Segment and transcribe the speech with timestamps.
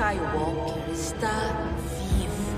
[0.00, 1.28] Skywalker está
[2.16, 2.56] vivo.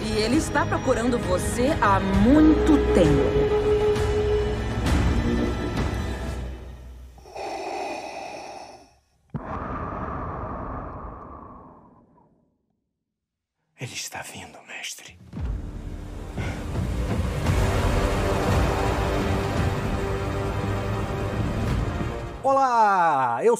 [0.00, 3.81] E ele está procurando você há muito tempo.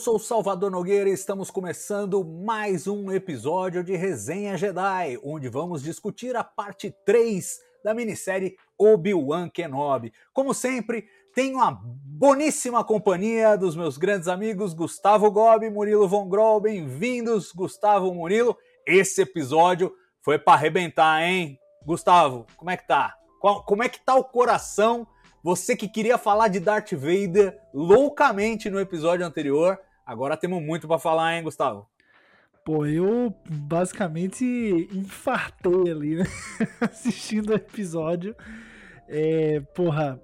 [0.03, 6.35] Sou Salvador Nogueira e estamos começando mais um episódio de Resenha Jedi, onde vamos discutir
[6.35, 10.13] a parte 3 da minissérie Obi-Wan Kenobi.
[10.33, 16.29] Como sempre, tenho a boníssima companhia dos meus grandes amigos Gustavo Gobi e Murilo Von
[16.29, 16.61] Groll.
[16.61, 18.59] Bem-vindos, Gustavo Murilo.
[18.85, 21.57] Esse episódio foi para arrebentar, hein?
[21.87, 23.15] Gustavo, como é que tá?
[23.41, 25.07] Como é que tá o coração
[25.45, 30.99] você que queria falar de Darth Vader loucamente no episódio anterior, agora temos muito para
[30.99, 31.89] falar, hein, Gustavo?
[32.65, 34.45] Pô, eu basicamente
[34.93, 36.25] infartei ali, né?
[36.81, 38.37] Assistindo o episódio.
[39.09, 40.23] É, porra,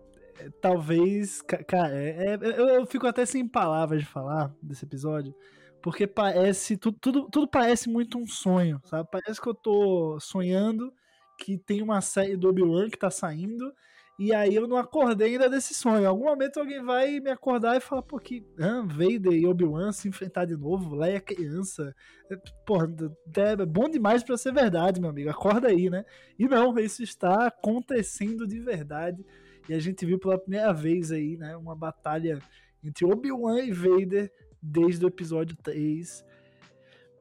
[0.61, 1.43] talvez.
[1.43, 5.35] Cara, é, é, eu fico até sem palavras de falar desse episódio.
[5.83, 6.77] Porque parece.
[6.77, 9.09] Tudo, tudo, tudo parece muito um sonho, sabe?
[9.11, 10.93] Parece que eu tô sonhando
[11.39, 13.73] que tem uma série do Obi-Wan que tá saindo
[14.19, 16.03] e aí eu não acordei ainda desse sonho.
[16.03, 20.09] Em algum momento alguém vai me acordar e falar, pô, que Vader e Obi-Wan se
[20.09, 21.95] enfrentar de novo, lá é criança.
[22.29, 22.93] É, porra,
[23.37, 25.31] é bom demais para ser verdade, meu amigo.
[25.31, 26.05] Acorda aí, né?
[26.37, 29.25] E não, isso está acontecendo de verdade.
[29.69, 32.41] E a gente viu pela primeira vez aí, né, uma batalha
[32.83, 36.25] entre Obi-Wan e Vader desde o episódio 3.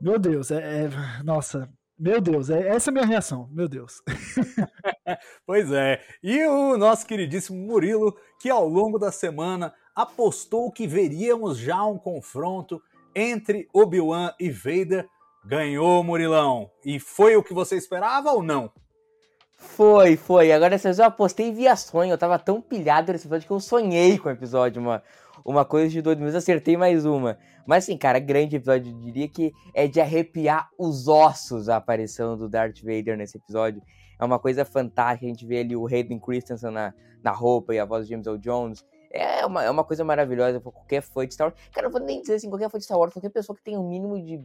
[0.01, 4.01] Meu Deus, é, é nossa, meu Deus, é, essa é a minha reação, meu Deus.
[5.45, 11.57] pois é, e o nosso queridíssimo Murilo, que ao longo da semana apostou que veríamos
[11.57, 12.81] já um confronto
[13.15, 15.09] entre Obi-Wan e Vader,
[15.43, 16.69] ganhou Murilão.
[16.85, 18.71] E foi o que você esperava ou não?
[19.55, 20.51] Foi, foi.
[20.51, 22.11] Agora eu apostei via sonho.
[22.11, 25.01] Eu tava tão pilhado nesse episódio que eu sonhei com o episódio, uma,
[25.47, 27.37] uma coisa de doido, mas acertei mais uma.
[27.65, 32.37] Mas assim, cara, grande episódio, eu diria que é de arrepiar os ossos a aparição
[32.37, 33.81] do Darth Vader nesse episódio.
[34.19, 36.93] É uma coisa fantástica, a gente vê ali o Hayden Christensen na,
[37.23, 38.85] na roupa e a voz de James Earl Jones.
[39.09, 41.59] É uma, é uma coisa maravilhosa pra qualquer fã de Star Wars.
[41.71, 43.79] Cara, eu vou nem dizer assim, qualquer fã de Star Wars, qualquer pessoa que tenha
[43.79, 44.43] o um mínimo de.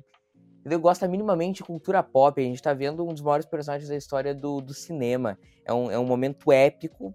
[0.61, 0.79] Entendeu?
[0.79, 2.41] Gosta minimamente de cultura pop.
[2.41, 5.37] A gente tá vendo um dos maiores personagens da história do, do cinema.
[5.65, 7.13] É um, é um momento épico,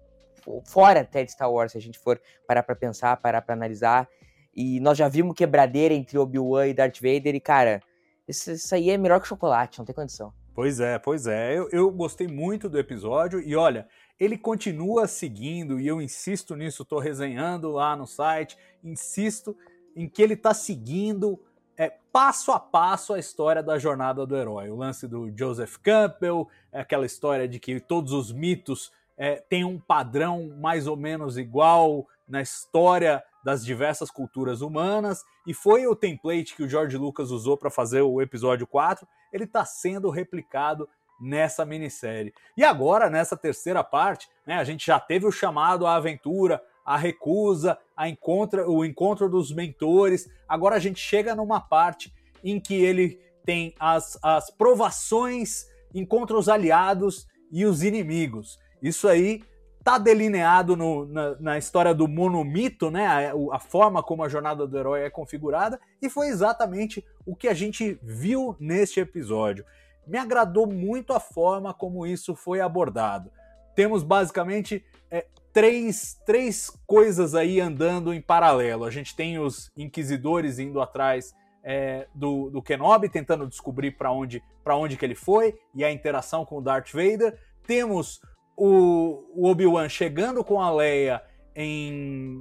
[0.64, 4.08] fora até de Star Wars, se a gente for parar pra pensar, parar pra analisar.
[4.54, 7.80] E nós já vimos quebradeira entre Obi-Wan e Darth Vader, e cara,
[8.26, 10.32] isso, isso, aí é melhor que chocolate, não tem condição.
[10.54, 11.56] Pois é, pois é.
[11.56, 13.86] Eu, eu gostei muito do episódio e olha,
[14.18, 19.56] ele continua seguindo, e eu insisto nisso, estou resenhando lá no site, insisto
[19.94, 21.40] em que ele está seguindo
[21.76, 24.68] é, passo a passo a história da jornada do herói.
[24.68, 29.64] O lance do Joseph Campbell, é aquela história de que todos os mitos é, têm
[29.64, 35.96] um padrão mais ou menos igual na história das diversas culturas humanas, e foi o
[35.96, 40.88] template que o George Lucas usou para fazer o episódio 4, ele está sendo replicado
[41.20, 42.32] nessa minissérie.
[42.56, 46.96] E agora, nessa terceira parte, né, a gente já teve o chamado à aventura, a
[46.96, 50.30] recusa, a encontra, o encontro dos mentores.
[50.48, 52.12] Agora a gente chega numa parte
[52.42, 58.58] em que ele tem as, as provações, encontra os aliados e os inimigos.
[58.82, 59.42] Isso aí
[59.78, 63.06] está delineado no, na, na, história do monomito, né?
[63.06, 67.48] A, a, forma como a jornada do herói é configurada, e foi exatamente o que
[67.48, 69.64] a gente viu neste episódio.
[70.06, 73.30] Me agradou muito a forma como isso foi abordado.
[73.74, 78.84] Temos basicamente é, três, três coisas aí andando em paralelo.
[78.84, 84.42] A gente tem os inquisidores indo atrás é, do, do Kenobi, tentando descobrir para onde,
[84.66, 87.38] onde que ele foi, e a interação com o Darth Vader.
[87.66, 88.20] Temos
[88.58, 91.22] o, o Obi-Wan chegando com a Leia
[91.54, 91.92] em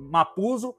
[0.09, 0.75] Mapuzo,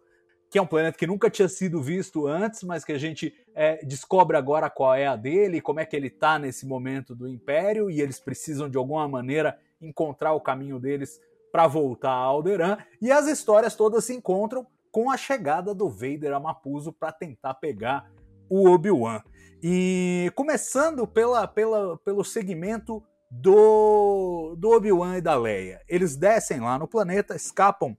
[0.51, 3.85] que é um planeta que nunca tinha sido visto antes, mas que a gente é,
[3.85, 7.91] descobre agora qual é a dele, como é que ele está nesse momento do Império,
[7.91, 11.21] e eles precisam de alguma maneira encontrar o caminho deles
[11.53, 16.33] para voltar a Alderaan, e as histórias todas se encontram com a chegada do Vader
[16.33, 18.11] a Mapuzo para tentar pegar
[18.49, 19.23] o Obi-Wan.
[19.63, 25.81] E começando pela, pela, pelo segmento do, do Obi-Wan e da Leia.
[25.89, 27.97] Eles descem lá no planeta, escapam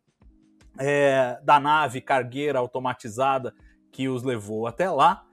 [0.78, 3.54] é, da nave cargueira automatizada
[3.92, 5.26] que os levou até lá.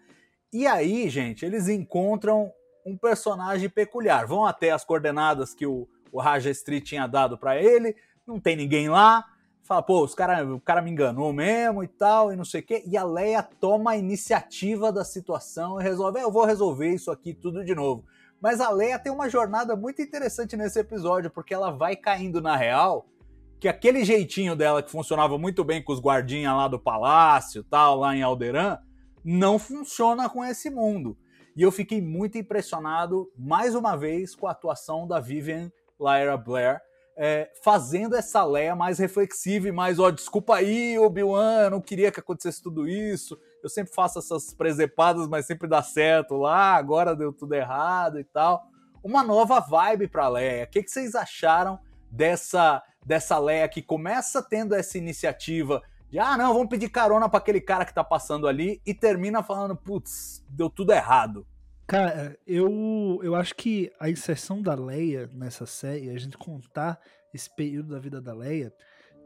[0.52, 2.52] E aí, gente, eles encontram
[2.84, 4.26] um personagem peculiar.
[4.26, 7.96] Vão até as coordenadas que o, o Raja Street tinha dado para ele,
[8.26, 9.24] não tem ninguém lá.
[9.62, 12.64] fala, pô, os cara, o cara me enganou mesmo e tal, e não sei o
[12.64, 12.82] quê.
[12.86, 17.34] E a Leia toma a iniciativa da situação e resolve, eu vou resolver isso aqui
[17.34, 18.04] tudo de novo.
[18.40, 22.56] Mas a Leia tem uma jornada muito interessante nesse episódio, porque ela vai caindo na
[22.56, 23.06] real
[23.58, 27.98] que aquele jeitinho dela que funcionava muito bem com os guardinhas lá do palácio, tal,
[27.98, 28.78] lá em Alderan,
[29.24, 31.16] não funciona com esse mundo.
[31.56, 36.80] E eu fiquei muito impressionado, mais uma vez, com a atuação da Vivian Lyra Blair,
[37.16, 42.20] é, fazendo essa Leia mais reflexiva e mais, ó, desculpa aí, Obi-Wan, não queria que
[42.20, 47.32] acontecesse tudo isso, eu sempre faço essas presepadas, mas sempre dá certo lá, agora deu
[47.32, 48.70] tudo errado e tal.
[49.02, 50.64] Uma nova vibe pra Leia.
[50.64, 56.36] O que, que vocês acharam dessa, dessa Leia que começa tendo essa iniciativa de, ah,
[56.36, 60.44] não, vamos pedir carona para aquele cara que tá passando ali e termina falando, putz,
[60.48, 61.44] deu tudo errado.
[61.88, 67.00] Cara, eu, eu acho que a inserção da Leia nessa série, a gente contar
[67.34, 68.72] esse período da vida da Leia,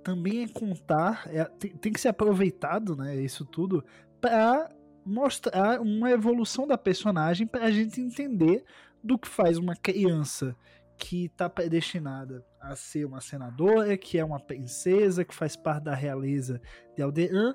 [0.02, 3.84] também é contar, é, tem, tem, que ser aproveitado, né, isso tudo,
[4.20, 4.70] para
[5.04, 8.64] mostrar uma evolução da personagem, para a gente entender
[9.02, 10.54] do que faz uma criança
[10.96, 15.94] que está predestinada a ser uma senadora, que é uma princesa, que faz parte da
[15.94, 16.60] realeza
[16.94, 17.54] de Alderan,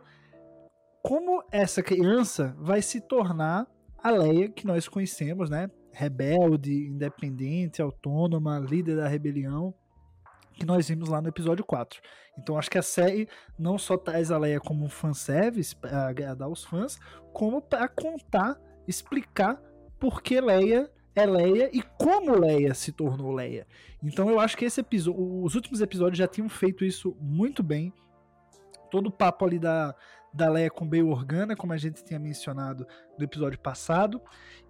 [1.03, 3.67] como essa criança vai se tornar
[4.03, 5.69] a Leia que nós conhecemos, né?
[5.91, 9.73] Rebelde, independente, autônoma, líder da rebelião,
[10.55, 12.01] que nós vimos lá no episódio 4.
[12.37, 16.49] Então acho que a série não só traz a Leia como um fanservice para agradar
[16.49, 16.97] os fãs,
[17.33, 19.61] como para contar, explicar
[19.99, 23.65] por que Leia é Leia e como Leia se tornou Leia.
[24.03, 27.93] Então eu acho que esse episódio, os últimos episódios já tinham feito isso muito bem.
[28.91, 29.95] Todo o papo ali da,
[30.33, 32.85] da Leia com Bail Organa, como a gente tinha mencionado
[33.17, 34.21] no episódio passado,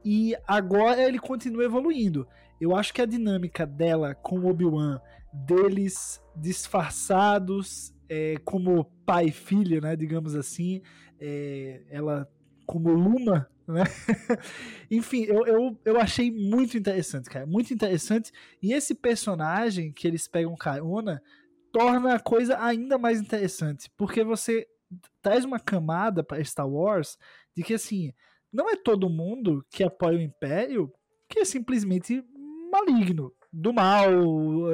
[0.04, 2.28] e agora ele continua evoluindo.
[2.60, 5.00] Eu acho que a dinâmica dela com Obi-Wan,
[5.34, 10.82] deles disfarçados é, como pai e filha, né, digamos assim,
[11.20, 12.30] é, ela
[12.66, 13.84] como Luma, né?
[14.90, 18.32] Enfim, eu, eu, eu achei muito interessante, cara, muito interessante.
[18.62, 21.22] E esse personagem que eles pegam carona
[21.72, 24.68] torna a coisa ainda mais interessante, porque você
[25.22, 27.18] traz uma camada para Star Wars
[27.56, 28.14] de que assim,
[28.52, 30.92] não é todo mundo que apoia o Império
[31.28, 32.24] que simplesmente
[32.76, 34.12] maligno, do mal,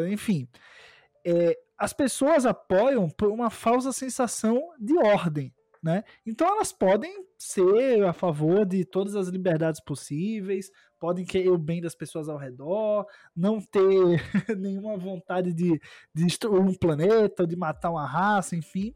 [0.07, 0.47] enfim.
[1.25, 5.53] É, as pessoas apoiam por uma falsa sensação de ordem.
[5.83, 6.03] Né?
[6.25, 10.69] Então elas podem ser a favor de todas as liberdades possíveis,
[10.99, 13.81] podem querer o bem das pessoas ao redor, não ter
[14.59, 15.79] nenhuma vontade de,
[16.13, 18.93] de destruir um planeta, de matar uma raça, enfim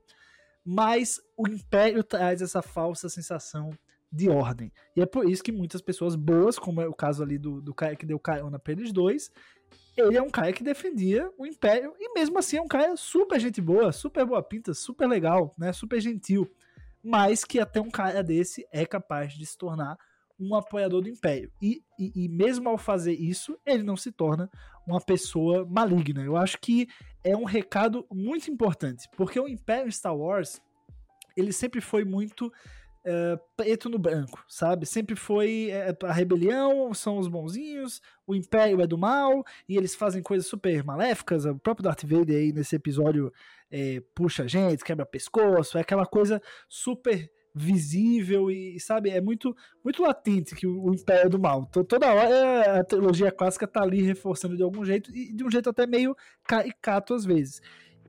[0.66, 3.70] mas o Império traz essa falsa sensação
[4.16, 4.72] de ordem.
[4.96, 7.74] E é por isso que muitas pessoas boas, como é o caso ali do, do
[7.74, 9.32] cara que deu carona para eles dois,
[9.98, 13.40] ele é um cara que defendia o Império e mesmo assim é um cara super
[13.40, 16.50] gente boa, super boa pinta, super legal, né, super gentil,
[17.04, 19.98] mas que até um cara desse é capaz de se tornar
[20.38, 21.50] um apoiador do Império.
[21.62, 24.50] E, e, e, mesmo ao fazer isso, ele não se torna
[24.86, 26.22] uma pessoa maligna.
[26.22, 26.88] Eu acho que
[27.24, 30.62] é um recado muito importante, porque o Império Star Wars
[31.38, 32.52] ele sempre foi muito
[33.06, 34.86] uh, preto no branco, sabe?
[34.86, 39.96] Sempre foi uh, a rebelião, são os bonzinhos, o Império é do mal, e eles
[39.96, 41.46] fazem coisas super maléficas.
[41.46, 43.32] O próprio Darth Vader aí nesse episódio
[43.72, 49.56] é, puxa a gente, quebra pescoço, é aquela coisa super visível e, sabe, é muito
[49.82, 51.66] muito latente que o, o Império é do Mal.
[51.70, 55.50] Então, toda hora a trilogia clássica tá ali reforçando de algum jeito e de um
[55.50, 56.16] jeito até meio
[56.46, 57.62] caricato às vezes.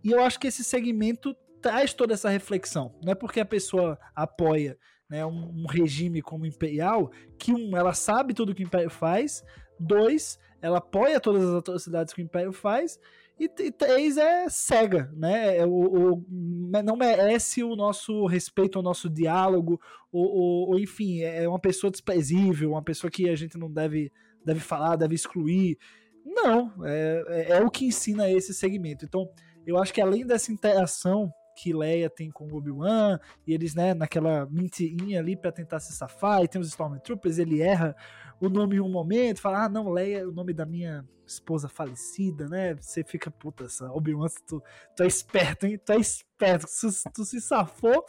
[0.03, 2.95] E eu acho que esse segmento traz toda essa reflexão.
[3.03, 4.79] Não é porque a pessoa apoia
[5.11, 9.43] né, um, um regime como imperial que, um, ela sabe tudo que o Império faz,
[9.81, 13.01] dois, ela apoia todas as atrocidades que o Império faz,
[13.39, 15.59] e, e três é cega, né?
[15.59, 15.73] É, o,
[16.15, 19.81] o, não merece o nosso respeito, o nosso diálogo,
[20.13, 24.13] ou, ou, enfim, é uma pessoa desprezível, uma pessoa que a gente não deve,
[24.45, 25.77] deve falar, deve excluir.
[26.25, 29.05] Não, é, é, é o que ensina esse segmento.
[29.05, 29.29] Então,
[29.67, 34.47] eu acho que além dessa interação que Leia tem com Obi-Wan, e eles, né, naquela
[34.51, 37.97] mentirinha ali para tentar se safar, e tem os Stormtroopers, ele erra
[38.39, 41.69] o nome em um momento, fala, ah, não, Leia é o nome da minha esposa
[41.69, 42.75] falecida, né?
[42.75, 44.63] Você fica, puta, Obi-Wan, tu,
[44.95, 45.81] tu é esperto, hein?
[45.85, 48.05] Tu é esperto, tu, tu se safou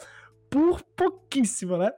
[0.50, 1.90] por pouquíssimo, né?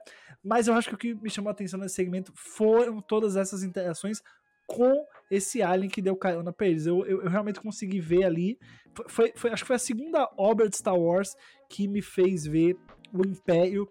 [0.43, 3.61] Mas eu acho que o que me chamou a atenção nesse segmento foram todas essas
[3.61, 4.23] interações
[4.65, 6.85] com esse alien que deu carona pra eles.
[6.85, 8.59] Eu, eu, eu, realmente consegui ver ali.
[9.07, 11.35] Foi, foi, acho que foi a segunda obra de Star Wars
[11.69, 12.77] que me fez ver
[13.13, 13.89] o Império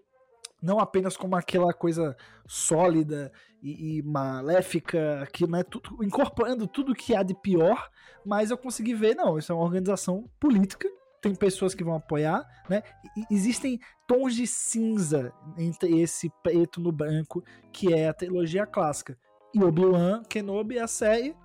[0.61, 3.31] não apenas como aquela coisa sólida
[3.63, 7.89] e, e maléfica, que né, tudo, incorporando tudo que há de pior,
[8.23, 10.87] mas eu consegui ver, não, isso é uma organização política
[11.21, 12.81] tem pessoas que vão apoiar, né?
[13.15, 19.17] E existem tons de cinza entre esse preto no branco que é a trilogia clássica.
[19.53, 21.35] E Obi-Wan Kenobi, a série,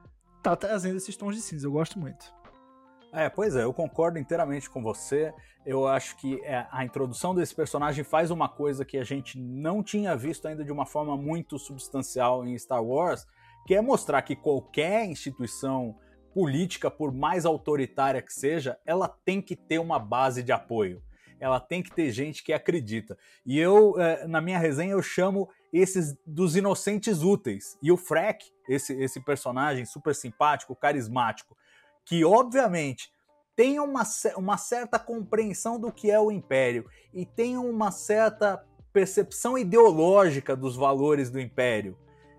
[0.41, 1.67] tá trazendo esses tons de cinza.
[1.67, 2.33] Eu gosto muito.
[3.13, 5.35] É, pois é, eu concordo inteiramente com você.
[5.65, 9.83] Eu acho que é, a introdução desse personagem faz uma coisa que a gente não
[9.83, 13.27] tinha visto ainda de uma forma muito substancial em Star Wars,
[13.67, 15.97] que é mostrar que qualquer instituição
[16.33, 21.03] política, por mais autoritária que seja, ela tem que ter uma base de apoio.
[21.41, 23.19] Ela tem que ter gente que acredita.
[23.45, 27.78] E eu, é, na minha resenha, eu chamo esses dos inocentes úteis.
[27.83, 31.56] E o Freck, esse, esse personagem super simpático, carismático,
[32.04, 33.12] que obviamente
[33.54, 34.02] tem uma,
[34.37, 40.76] uma certa compreensão do que é o Império e tem uma certa percepção ideológica dos
[40.76, 41.99] valores do Império.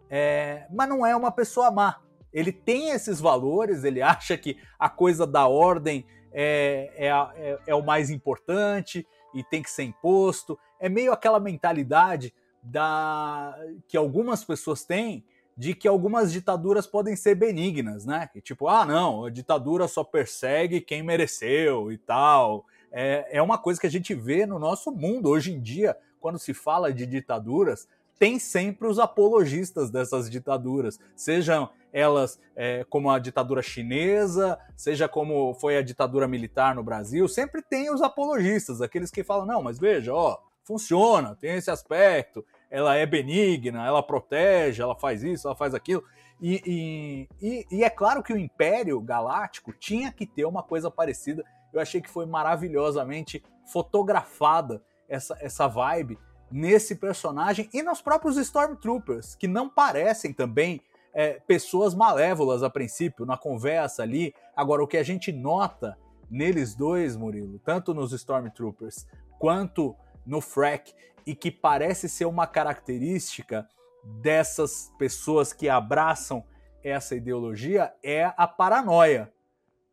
[0.09, 1.99] É, mas não é uma pessoa má
[2.37, 7.75] ele tem esses valores, ele acha que a coisa da ordem é, é, é, é
[7.75, 10.59] o mais importante e tem que ser imposto.
[10.79, 12.33] É meio aquela mentalidade
[12.71, 13.57] da
[13.87, 15.23] que algumas pessoas têm
[15.55, 18.29] de que algumas ditaduras podem ser benignas, né?
[18.31, 22.65] Que tipo, ah, não, a ditadura só persegue quem mereceu e tal.
[22.91, 26.37] É, é uma coisa que a gente vê no nosso mundo hoje em dia, quando
[26.37, 27.87] se fala de ditaduras,
[28.19, 35.53] tem sempre os apologistas dessas ditaduras, sejam elas é, como a ditadura chinesa, seja como
[35.55, 39.79] foi a ditadura militar no Brasil, sempre tem os apologistas, aqueles que falam, não, mas
[39.79, 45.55] veja, ó, funciona, tem esse aspecto, ela é benigna, ela protege, ela faz isso, ela
[45.55, 46.03] faz aquilo.
[46.41, 50.91] E, e, e, e é claro que o Império Galáctico tinha que ter uma coisa
[50.91, 51.43] parecida.
[51.73, 56.17] Eu achei que foi maravilhosamente fotografada essa, essa vibe
[56.51, 60.81] nesse personagem e nos próprios Stormtroopers, que não parecem também
[61.13, 64.33] é, pessoas malévolas a princípio, na conversa ali.
[64.55, 65.97] Agora, o que a gente nota
[66.29, 69.07] neles dois, Murilo, tanto nos Stormtroopers
[69.39, 69.95] quanto
[70.25, 70.93] no Frack,
[71.27, 73.69] e que parece ser uma característica
[74.03, 76.43] dessas pessoas que abraçam
[76.83, 79.31] essa ideologia, é a paranoia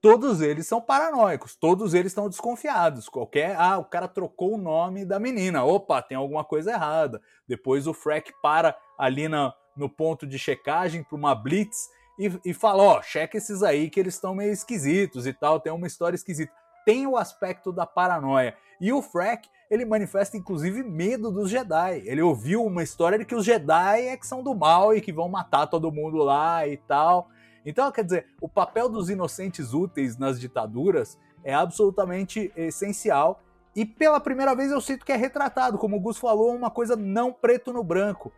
[0.04, 3.08] todos eles são paranoicos, todos eles estão desconfiados.
[3.08, 7.22] Qualquer, ah, o cara trocou o nome da menina, opa, tem alguma coisa errada.
[7.48, 11.88] Depois o Freck para ali na, no ponto de checagem para uma blitz
[12.18, 15.58] e, e fala, ó, oh, checa esses aí que eles estão meio esquisitos e tal,
[15.58, 16.52] tem uma história esquisita.
[16.84, 18.54] Tem o aspecto da paranoia.
[18.78, 22.02] E o Freck, ele manifesta inclusive medo dos Jedi.
[22.04, 25.12] Ele ouviu uma história de que os Jedi é que são do mal e que
[25.12, 27.28] vão matar todo mundo lá e tal.
[27.64, 33.40] Então, quer dizer, o papel dos inocentes úteis nas ditaduras é absolutamente essencial
[33.74, 36.94] e pela primeira vez eu sinto que é retratado, como o Gus falou, uma coisa
[36.94, 38.32] não preto no branco.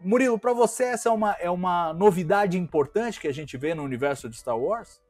[0.00, 3.84] Murilo, para você essa é uma, é uma novidade importante que a gente vê no
[3.84, 5.00] universo de Star Wars?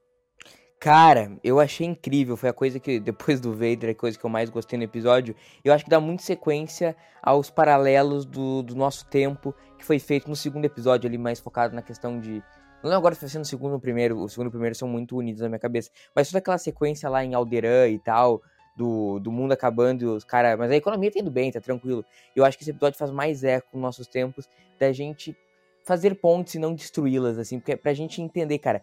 [0.82, 2.36] Cara, eu achei incrível.
[2.36, 5.32] Foi a coisa que, depois do Vader, a coisa que eu mais gostei no episódio.
[5.64, 10.28] Eu acho que dá muito sequência aos paralelos do, do nosso tempo, que foi feito
[10.28, 12.42] no segundo episódio ali, mais focado na questão de,
[12.82, 14.18] não lembro agora se sendo o segundo ou primeiro.
[14.18, 15.88] O segundo e o primeiro são muito unidos na minha cabeça.
[16.16, 18.42] Mas toda aquela sequência lá em Alderan e tal,
[18.76, 20.58] do, do mundo acabando os caras.
[20.58, 22.04] Mas a economia tá indo bem, tá tranquilo.
[22.34, 24.48] Eu acho que esse episódio faz mais eco com nossos tempos
[24.80, 25.36] da gente
[25.84, 28.82] fazer pontes e não destruí-las, assim, porque é pra gente entender, cara.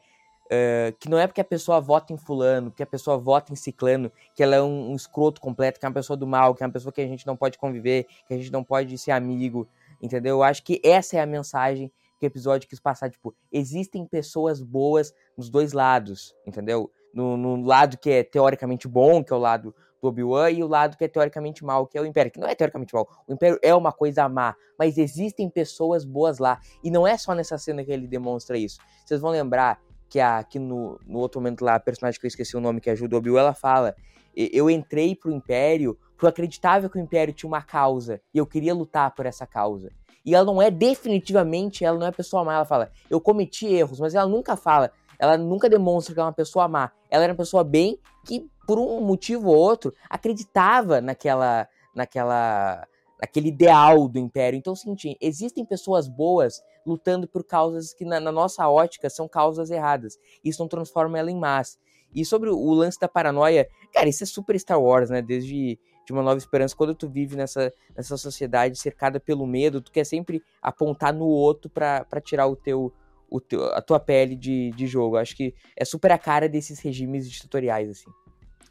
[0.51, 3.55] Uh, que não é porque a pessoa vota em fulano, que a pessoa vota em
[3.55, 6.63] ciclano, que ela é um, um escroto completo, que é uma pessoa do mal, que
[6.63, 9.11] é uma pessoa que a gente não pode conviver, que a gente não pode ser
[9.11, 9.67] amigo,
[10.01, 10.37] entendeu?
[10.37, 14.59] Eu acho que essa é a mensagem que o episódio quis passar, tipo, existem pessoas
[14.59, 16.91] boas nos dois lados, entendeu?
[17.13, 20.67] No, no lado que é teoricamente bom, que é o lado do Obi-Wan, e o
[20.67, 22.31] lado que é teoricamente mal, que é o Império.
[22.31, 26.39] Que não é teoricamente mal, o Império é uma coisa má, mas existem pessoas boas
[26.39, 26.59] lá.
[26.83, 28.79] E não é só nessa cena que ele demonstra isso.
[29.05, 32.57] Vocês vão lembrar que aqui no, no outro momento lá, a personagem que eu esqueci
[32.57, 33.95] o nome, que ajuda o Obi-Wan, ela fala:
[34.35, 38.45] Eu entrei pro Império porque eu acreditava que o Império tinha uma causa, e eu
[38.45, 39.89] queria lutar por essa causa.
[40.25, 42.55] E ela não é definitivamente, ela não é pessoa má.
[42.55, 46.33] Ela fala, eu cometi erros, mas ela nunca fala, ela nunca demonstra que é uma
[46.33, 46.91] pessoa má.
[47.09, 52.85] Ela era uma pessoa bem que, por um motivo ou outro, acreditava naquela, naquela,
[53.19, 54.57] naquele ideal do império.
[54.57, 59.69] Então, é existem pessoas boas lutando por causas que, na, na nossa ótica, são causas
[59.69, 60.17] erradas.
[60.43, 61.77] Isso não transforma ela em más.
[62.15, 65.21] E sobre o lance da paranoia, cara, isso é super Star Wars, né?
[65.21, 65.77] Desde
[66.09, 66.75] de uma nova esperança.
[66.75, 71.69] Quando tu vive nessa, nessa sociedade cercada pelo medo, tu quer sempre apontar no outro
[71.69, 72.91] para tirar o teu,
[73.29, 75.17] o teu, a tua pele de, de jogo.
[75.17, 78.09] Acho que é super a cara desses regimes ditatoriais, assim.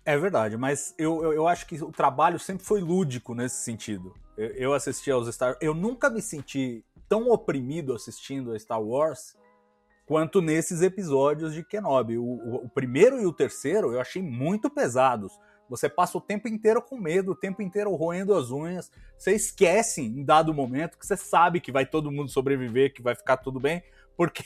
[0.09, 4.15] É verdade, mas eu, eu, eu, acho que o trabalho sempre foi lúdico nesse sentido.
[4.39, 9.37] Eu, eu assisti aos Star Eu nunca me senti tão oprimido assistindo a Star Wars
[10.07, 12.17] quanto nesses episódios de Kenobi.
[12.17, 15.39] O, o, o primeiro e o terceiro eu achei muito pesados
[15.69, 18.91] Você passa o tempo inteiro com medo, o tempo inteiro roendo as unhas.
[19.19, 23.15] Você esquece em dado momento que você sabe que vai todo mundo sobreviver, que vai
[23.15, 23.83] ficar tudo bem,
[24.17, 24.43] porque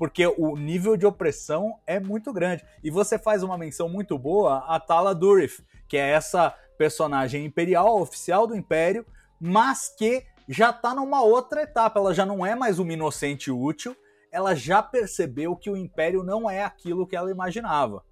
[0.00, 2.64] porque o nível de opressão é muito grande.
[2.82, 8.00] E você faz uma menção muito boa a Tala Durif, que é essa personagem imperial,
[8.00, 9.04] oficial do Império,
[9.38, 12.00] mas que já está numa outra etapa.
[12.00, 13.94] Ela já não é mais uma inocente útil,
[14.32, 18.02] ela já percebeu que o Império não é aquilo que ela imaginava.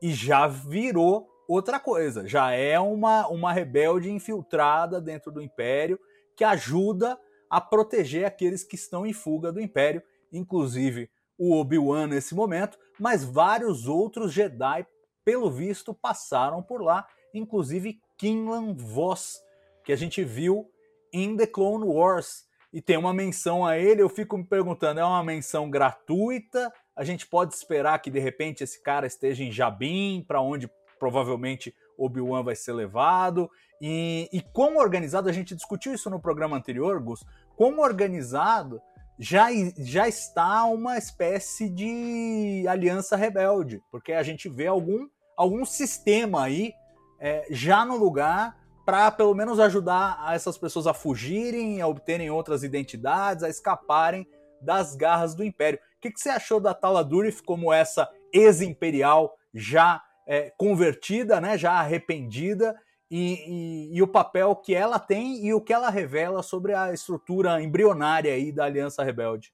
[0.00, 2.26] E já virou outra coisa.
[2.26, 6.00] Já é uma, uma rebelde infiltrada dentro do Império
[6.34, 10.02] que ajuda a proteger aqueles que estão em fuga do Império,
[10.32, 14.86] inclusive o Obi-Wan nesse momento, mas vários outros Jedi,
[15.24, 19.40] pelo visto, passaram por lá, inclusive Kinlan Voss,
[19.84, 20.70] que a gente viu
[21.12, 22.46] em The Clone Wars.
[22.72, 26.72] E tem uma menção a ele, eu fico me perguntando, é uma menção gratuita?
[26.94, 31.74] A gente pode esperar que de repente esse cara esteja em Jabim, para onde provavelmente
[31.96, 33.50] Obi-Wan vai ser levado?
[33.80, 37.24] E, e como organizado, a gente discutiu isso no programa anterior, Gus,
[37.56, 38.80] como organizado
[39.18, 46.44] já, já está uma espécie de aliança rebelde, porque a gente vê algum, algum sistema
[46.44, 46.72] aí
[47.18, 52.62] é, já no lugar para pelo menos ajudar essas pessoas a fugirem, a obterem outras
[52.62, 54.26] identidades, a escaparem
[54.60, 55.78] das garras do Império.
[55.96, 61.56] O que, que você achou da Tala Durif como essa ex-imperial já é, convertida, né,
[61.56, 62.76] já arrependida
[63.10, 66.92] e, e, e, o papel que ela tem e o que ela revela sobre a
[66.92, 69.52] estrutura embrionária aí da Aliança Rebelde.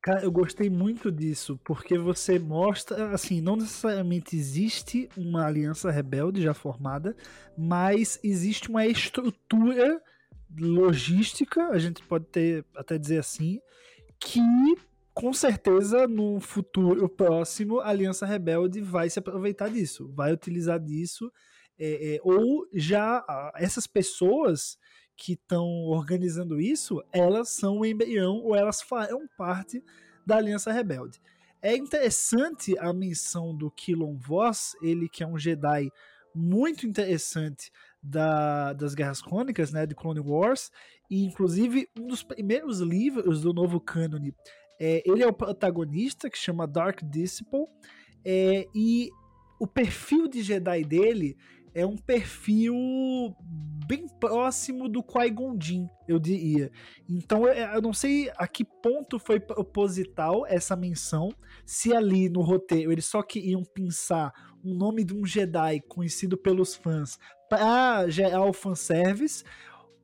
[0.00, 6.42] Cara, eu gostei muito disso, porque você mostra, assim, não necessariamente existe uma aliança rebelde
[6.42, 7.16] já formada,
[7.56, 10.02] mas existe uma estrutura
[10.56, 13.60] logística, a gente pode ter, até dizer assim,
[14.20, 14.40] que
[15.14, 21.32] com certeza no futuro próximo a Aliança Rebelde vai se aproveitar disso, vai utilizar disso
[21.78, 23.24] é, é, ou já
[23.56, 24.78] essas pessoas
[25.16, 29.82] que estão organizando isso, elas são o embrião ou elas farão parte
[30.26, 31.20] da Aliança Rebelde.
[31.62, 35.90] É interessante a menção do Kilon Voss, ele que é um Jedi
[36.34, 37.70] muito interessante
[38.02, 40.70] da, das Guerras Crônicas, né, de Clone Wars,
[41.08, 44.34] e inclusive um dos primeiros livros do novo cânone,
[44.78, 47.66] é, ele é o protagonista, que chama Dark Disciple,
[48.24, 49.10] é, e
[49.58, 51.36] o perfil de Jedi dele
[51.74, 52.74] é um perfil
[53.86, 56.70] bem próximo do Qui-Gon Jinn, eu diria.
[57.08, 61.30] Então eu não sei a que ponto foi proposital essa menção,
[61.66, 64.32] se ali no roteiro eles só queriam pensar
[64.62, 67.18] o nome de um Jedi conhecido pelos fãs
[67.50, 69.44] para gerar o fanservice,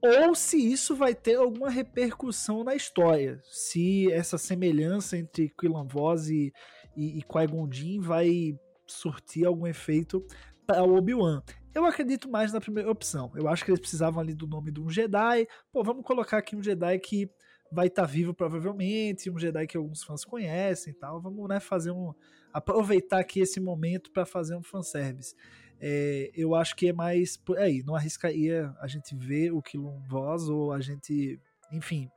[0.03, 6.29] ou se isso vai ter alguma repercussão na história, se essa semelhança entre Quillan Voss
[6.29, 6.53] e,
[6.97, 10.25] e, e Qui-Gon Jinn vai surtir algum efeito
[10.67, 11.43] para Obi-Wan.
[11.75, 13.31] Eu acredito mais na primeira opção.
[13.35, 15.47] Eu acho que eles precisavam ali do nome de um Jedi.
[15.73, 17.31] Pô, vamos colocar aqui um Jedi que
[17.71, 21.21] vai estar tá vivo provavelmente, um Jedi que alguns fãs conhecem e tal.
[21.21, 22.13] Vamos, né, fazer um
[22.53, 25.37] aproveitar aqui esse momento para fazer um fanservice.
[25.81, 30.49] É, eu acho que é mais aí, não arriscaria a gente ver o Kilon Voz
[30.49, 31.41] ou a gente,
[31.73, 32.11] enfim,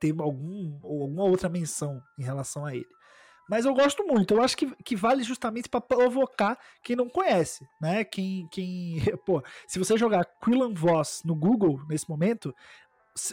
[0.00, 2.88] ter algum ou alguma outra menção em relação a ele.
[3.48, 4.34] Mas eu gosto muito.
[4.34, 8.04] Eu acho que, que vale justamente para provocar quem não conhece, né?
[8.04, 12.54] Quem, quem, pô, se você jogar Quillan Voss no Google nesse momento,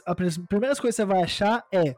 [0.06, 1.96] a primeira coisa que você vai achar é,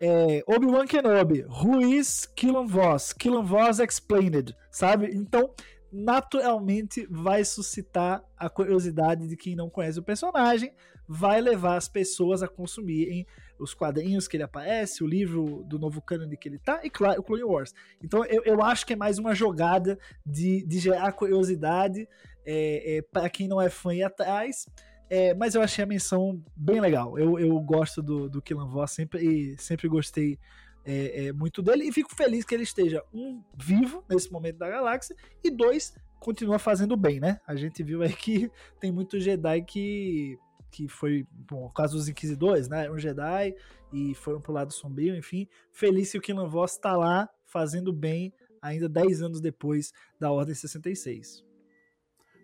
[0.00, 3.12] é Obi-Wan Kenobi, who is Killan Voss?
[3.12, 5.10] Killan Voss Explained, sabe?
[5.12, 5.52] Então,
[5.92, 10.72] naturalmente vai suscitar a curiosidade de quem não conhece o personagem,
[11.08, 13.26] vai levar as pessoas a consumirem
[13.60, 17.20] os quadrinhos que ele aparece, o livro do novo canon que ele tá, e claro,
[17.20, 17.74] o Clone Wars.
[18.02, 22.08] Então eu, eu acho que é mais uma jogada de, de gerar curiosidade
[22.44, 24.66] é, é, para quem não é fã ir atrás.
[25.08, 27.18] É, mas eu achei a menção bem legal.
[27.18, 30.38] Eu, eu gosto do, do Killan Voss sempre, e sempre gostei
[30.84, 34.68] é, é, muito dele e fico feliz que ele esteja, um, vivo nesse momento da
[34.68, 37.40] galáxia e dois, continua fazendo bem, né?
[37.46, 40.38] A gente viu aí que tem muito Jedi que
[40.70, 42.90] que foi, bom, o caso dos Inquisidores, né?
[42.90, 43.54] Um Jedi
[43.92, 45.48] e foram pro lado sombrio, enfim.
[45.72, 50.54] Feliz que o Killan Voss tá lá fazendo bem ainda 10 anos depois da Ordem
[50.54, 51.44] 66.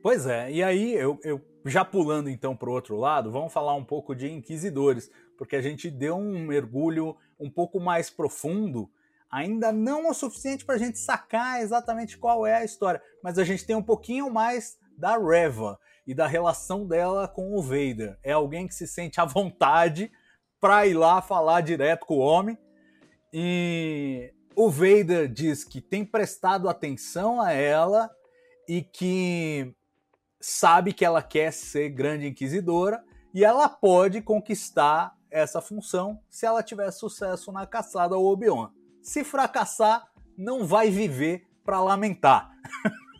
[0.02, 3.74] Pois é, e aí eu, eu já pulando então para o outro lado, vamos falar
[3.74, 8.88] um pouco de Inquisidores, porque a gente deu um mergulho um pouco mais profundo,
[9.30, 13.44] ainda não o suficiente para a gente sacar exatamente qual é a história, mas a
[13.44, 18.18] gente tem um pouquinho mais da Reva e da relação dela com o Vader.
[18.22, 20.10] É alguém que se sente à vontade
[20.60, 22.56] para ir lá falar direto com o homem.
[23.32, 28.10] E o Vader diz que tem prestado atenção a ela
[28.68, 29.74] e que
[30.40, 36.62] sabe que ela quer ser grande inquisidora e ela pode conquistar essa função se ela
[36.62, 38.70] tiver sucesso na caçada ao Obi-Wan.
[39.02, 42.50] Se fracassar, não vai viver para lamentar.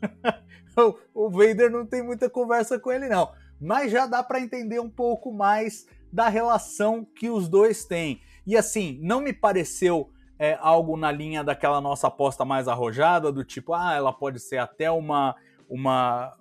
[1.14, 4.90] o Vader não tem muita conversa com ele não, mas já dá para entender um
[4.90, 8.20] pouco mais da relação que os dois têm.
[8.46, 13.44] E assim, não me pareceu é, algo na linha daquela nossa aposta mais arrojada, do
[13.44, 15.34] tipo, ah, ela pode ser até uma,
[15.68, 16.36] uma,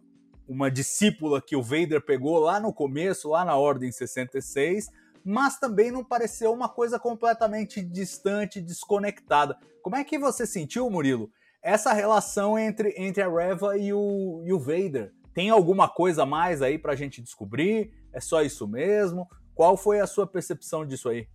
[0.47, 4.91] uma discípula que o Vader pegou lá no começo, lá na Ordem 66,
[5.23, 9.57] mas também não pareceu uma coisa completamente distante, desconectada.
[9.81, 11.31] Como é que você sentiu, Murilo,
[11.65, 15.11] essa relação entre, entre a Reva e o, e o Vader?
[15.33, 17.91] Tem alguma coisa mais aí pra gente descobrir?
[18.13, 19.27] É só isso mesmo?
[19.55, 21.27] Qual foi a sua percepção disso aí?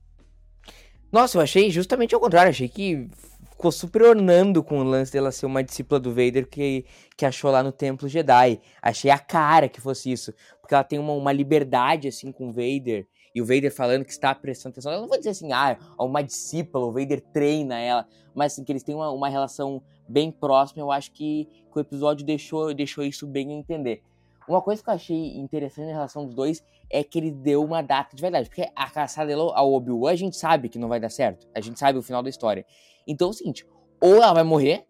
[1.11, 2.49] Nossa, eu achei justamente ao contrário.
[2.49, 3.09] Achei que
[3.51, 7.51] ficou super ornando com o lance dela ser uma discípula do Vader que, que achou
[7.51, 8.61] lá no Templo Jedi.
[8.81, 10.33] Achei a cara que fosse isso.
[10.61, 13.09] Porque ela tem uma, uma liberdade, assim, com o Vader.
[13.35, 14.93] E o Vader falando que está prestando atenção.
[14.93, 18.07] Eu não vou dizer assim, ah, é uma discípula, o Vader treina ela.
[18.33, 20.83] Mas assim, que eles têm uma, uma relação bem próxima.
[20.83, 24.03] Eu acho que, que o episódio deixou, deixou isso bem a entender.
[24.49, 27.83] Uma coisa que eu achei interessante em relação dos dois é que ele deu uma
[27.83, 28.49] data de verdade.
[28.49, 31.47] Porque a caçada ao Obi-Wan a gente sabe que não vai dar certo.
[31.55, 32.67] A gente sabe o final da história.
[33.07, 33.67] Então é o seguinte:
[34.01, 34.85] ou ela vai morrer,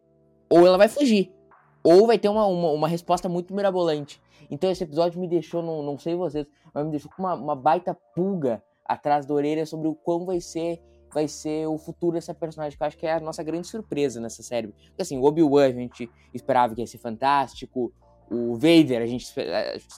[0.49, 1.31] ou ela vai fugir.
[1.83, 4.21] Ou vai ter uma, uma, uma resposta muito mirabolante.
[4.51, 7.57] Então esse episódio me deixou, não, não sei vocês, mas me deixou com uma, uma
[7.57, 10.83] baita pulga atrás da orelha sobre o quão vai ser
[11.15, 14.21] vai ser o futuro dessa personagem, que eu acho que é a nossa grande surpresa
[14.21, 14.69] nessa série.
[14.69, 17.93] Porque assim, o Obi-Wan a gente esperava que ia ser fantástico,
[18.31, 19.27] o Vader, a gente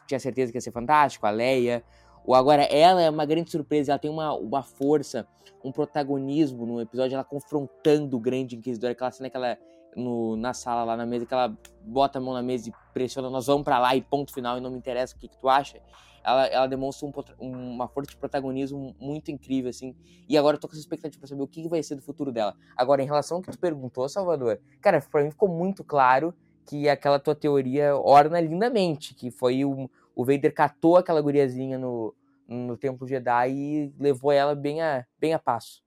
[0.07, 1.85] tinha certeza que ia ser fantástico, a Leia.
[2.25, 5.27] O, agora, ela é uma grande surpresa, ela tem uma, uma força,
[5.63, 9.59] um protagonismo no episódio, ela confrontando o grande inquisidor, aquela cena que ela,
[9.95, 13.29] no, na sala lá na mesa, que ela bota a mão na mesa e pressiona,
[13.29, 15.49] nós vamos para lá e ponto final, e não me interessa o que, que tu
[15.49, 15.79] acha.
[16.25, 19.95] Ela, ela demonstra um, uma força de protagonismo muito incrível, assim.
[20.29, 22.31] E agora eu tô com essa expectativa pra saber o que, vai ser do futuro
[22.31, 22.57] dela.
[22.77, 26.35] Agora, em relação ao que tu perguntou, Salvador, cara, pra mim ficou muito claro
[26.67, 32.15] que aquela tua teoria orna lindamente, que foi o, o Vader catou aquela guriazinha no,
[32.47, 35.83] no Templo Jedi e levou ela bem a, bem a passo.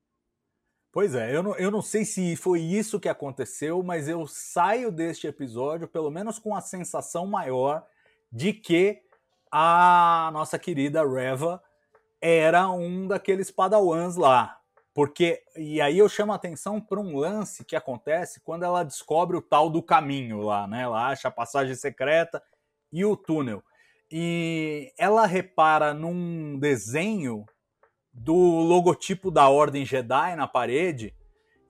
[0.91, 4.89] Pois é, eu não, eu não sei se foi isso que aconteceu, mas eu saio
[4.89, 7.85] deste episódio, pelo menos com a sensação maior
[8.31, 9.01] de que
[9.57, 11.63] a nossa querida Reva
[12.19, 14.59] era um daqueles padawans lá.
[14.93, 19.37] Porque, e aí eu chamo a atenção para um lance que acontece quando ela descobre
[19.37, 20.81] o tal do caminho lá, né?
[20.81, 22.43] Ela acha a passagem secreta
[22.91, 23.63] e o túnel.
[24.11, 27.45] E ela repara num desenho
[28.11, 31.15] do logotipo da Ordem Jedi na parede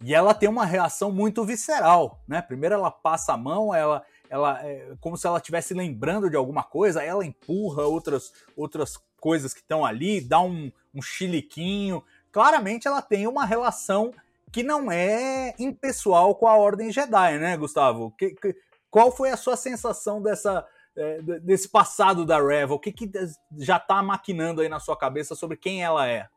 [0.02, 2.41] e ela tem uma reação muito visceral, né?
[2.41, 4.04] Primeiro ela passa a mão, ela,
[4.36, 9.54] ela é como se ela estivesse lembrando de alguma coisa, ela empurra outras, outras coisas
[9.54, 14.13] que estão ali, dá um, um chiliquinho, claramente ela tem uma relação
[14.52, 18.12] que não é impessoal com a Ordem Jedi, né, Gustavo?
[18.17, 18.56] Que, que,
[18.89, 20.67] qual foi a sua sensação dessa,
[20.98, 22.74] é, desse passado da Reva?
[22.74, 23.10] O que, que
[23.58, 26.28] já está maquinando aí na sua cabeça sobre quem ela é?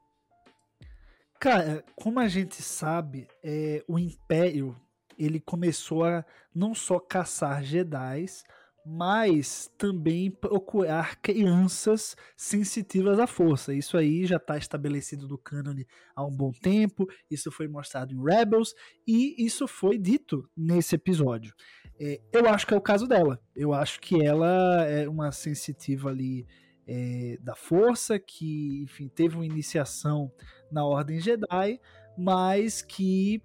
[1.40, 4.76] Cara, como a gente sabe, é, o Império
[5.18, 8.44] ele começou a não só caçar Jedi's,
[8.90, 13.74] mas também procurar crianças sensitivas à força.
[13.74, 18.22] Isso aí já está estabelecido no cânone há um bom tempo, isso foi mostrado em
[18.22, 18.74] Rebels
[19.06, 21.52] e isso foi dito nesse episódio.
[22.00, 23.38] É, eu acho que é o caso dela.
[23.54, 26.46] Eu acho que ela é uma sensitiva ali
[26.86, 30.32] é, da força, que enfim, teve uma iniciação
[30.72, 31.78] na Ordem Jedi,
[32.16, 33.42] mas que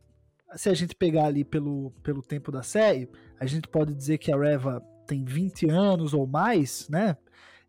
[0.56, 4.32] se a gente pegar ali pelo, pelo tempo da série, a gente pode dizer que
[4.32, 7.18] a Reva tem 20 anos ou mais, né?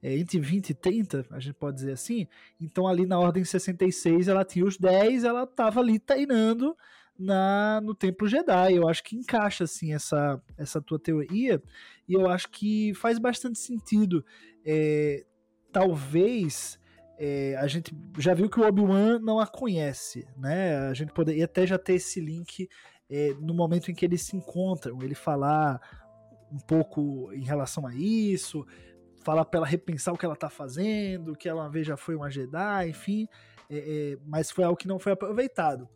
[0.03, 2.27] É, entre 20 e 30, a gente pode dizer assim.
[2.61, 6.77] Então, ali na ordem 66, ela tinha os 10, ela estava ali treinando
[7.18, 8.75] na, no Templo Jedi.
[8.75, 11.62] Eu acho que encaixa assim essa, essa tua teoria
[12.09, 14.25] e eu acho que faz bastante sentido.
[14.64, 15.25] É,
[15.73, 16.79] talvez
[17.18, 20.79] é, a gente já viu que o Obi-Wan não a conhece, né?
[20.88, 22.68] A gente poderia até já ter esse link
[23.09, 25.81] é, no momento em que eles se encontram, ele falar
[26.50, 28.66] um pouco em relação a isso,
[29.22, 32.14] falar para ela repensar o que ela tá fazendo, que ela uma vez já foi
[32.14, 33.29] uma Jedi, enfim,
[33.70, 35.88] é, é, mas foi algo que não foi aproveitado.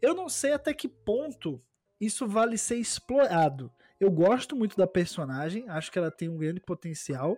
[0.00, 1.60] Eu não sei até que ponto
[2.00, 3.72] isso vale ser explorado.
[3.98, 7.36] Eu gosto muito da personagem, acho que ela tem um grande potencial,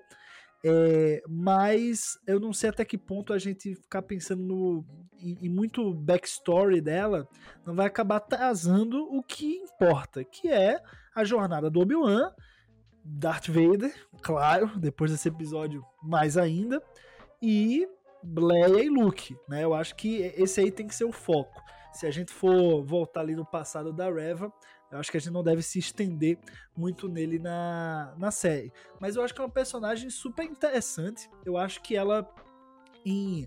[0.65, 4.85] é, mas eu não sei até que ponto a gente ficar pensando no,
[5.21, 7.29] em, em, muito backstory dela
[7.65, 10.83] não vai acabar atrasando o que importa, que é
[11.15, 12.33] a jornada do Obi-Wan
[13.05, 16.83] Darth Vader, claro, depois desse episódio mais ainda,
[17.41, 17.89] e
[18.23, 19.65] Leia e Luke, né?
[19.65, 21.63] Eu acho que esse aí tem que ser o foco.
[21.93, 24.53] Se a gente for voltar ali no passado da Reva,
[24.91, 26.39] eu acho que a gente não deve se estender
[26.77, 28.73] muito nele na, na série.
[29.01, 31.29] Mas eu acho que é uma personagem super interessante.
[31.45, 32.27] Eu acho que ela,
[33.05, 33.47] em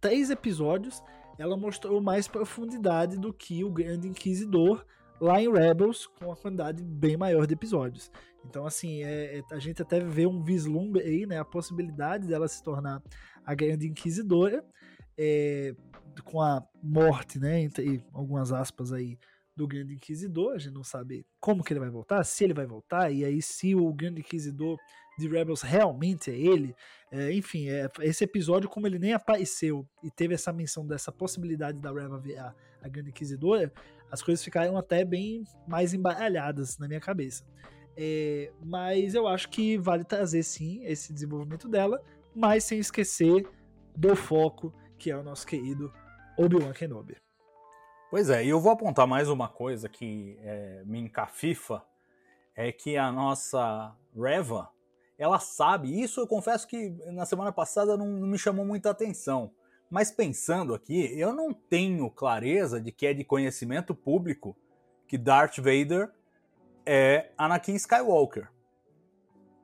[0.00, 1.02] três episódios,
[1.38, 4.84] ela mostrou mais profundidade do que o Grande Inquisidor
[5.20, 8.10] lá em Rebels, com uma quantidade bem maior de episódios.
[8.44, 11.38] Então, assim, é, é, a gente até vê um vislumbre aí, né?
[11.38, 13.00] A possibilidade dela se tornar
[13.46, 14.64] a Grande Inquisidora,
[15.16, 15.74] é,
[16.24, 17.60] com a morte, né?
[17.60, 19.16] Entre algumas aspas aí,
[19.56, 20.54] do Grande Inquisidor.
[20.54, 23.40] A gente não sabe como que ele vai voltar, se ele vai voltar, e aí
[23.42, 24.78] se o Grande Inquisidor
[25.18, 26.74] de Rebels realmente é ele.
[27.10, 31.78] É, enfim, é, esse episódio, como ele nem apareceu e teve essa menção dessa possibilidade
[31.78, 33.72] da Reva virar a Grande Inquisidora,
[34.10, 37.44] as coisas ficaram até bem mais embaralhadas na minha cabeça.
[37.96, 42.02] É, mas eu acho que vale trazer sim esse desenvolvimento dela,
[42.34, 43.46] mas sem esquecer
[43.94, 45.92] do foco que é o nosso querido
[46.38, 47.16] Obi-Wan Kenobi.
[48.12, 51.82] Pois é, e eu vou apontar mais uma coisa que é, me encafifa,
[52.54, 54.68] é que a nossa Reva,
[55.16, 59.50] ela sabe, isso eu confesso que na semana passada não, não me chamou muita atenção,
[59.88, 64.54] mas pensando aqui, eu não tenho clareza de que é de conhecimento público
[65.08, 66.12] que Darth Vader
[66.84, 68.46] é Anakin Skywalker.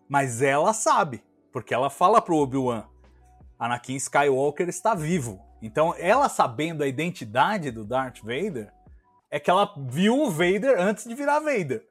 [0.08, 2.88] Mas ela sabe, porque ela fala pro Obi-Wan:
[3.58, 5.47] Anakin Skywalker está vivo.
[5.60, 8.72] Então, ela sabendo a identidade do Darth Vader,
[9.30, 11.86] é que ela viu o Vader antes de virar Vader.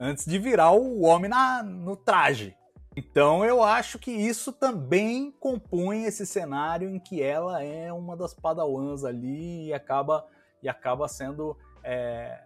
[0.00, 2.56] Antes de virar o homem na, no traje.
[2.96, 8.34] Então eu acho que isso também compõe esse cenário em que ela é uma das
[8.34, 10.26] padawans ali e acaba,
[10.60, 12.42] e acaba sendo, é,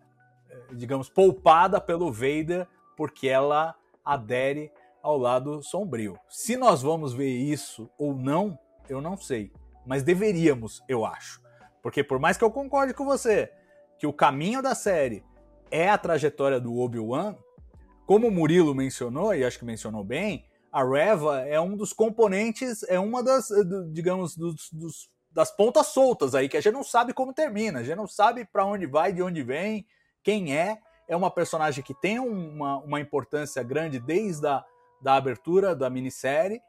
[0.73, 4.71] digamos, poupada pelo Vader porque ela adere
[5.03, 6.19] ao lado sombrio.
[6.29, 8.59] Se nós vamos ver isso ou não,
[8.91, 9.51] eu não sei.
[9.87, 11.41] Mas deveríamos, eu acho.
[11.83, 13.53] Porque por mais que eu concorde com você
[13.99, 15.25] que o caminho da série
[15.71, 17.37] é a trajetória do Obi-Wan,
[18.07, 22.83] como o Murilo mencionou, e acho que mencionou bem, a Reva é um dos componentes,
[22.85, 23.49] é uma das,
[23.93, 27.83] digamos, dos, dos, das pontas soltas aí, que a gente não sabe como termina, a
[27.83, 29.87] gente não sabe para onde vai, de onde vem,
[30.23, 30.79] quem é.
[31.09, 34.65] É uma personagem que tem uma, uma importância grande desde a
[35.03, 36.61] da abertura da minissérie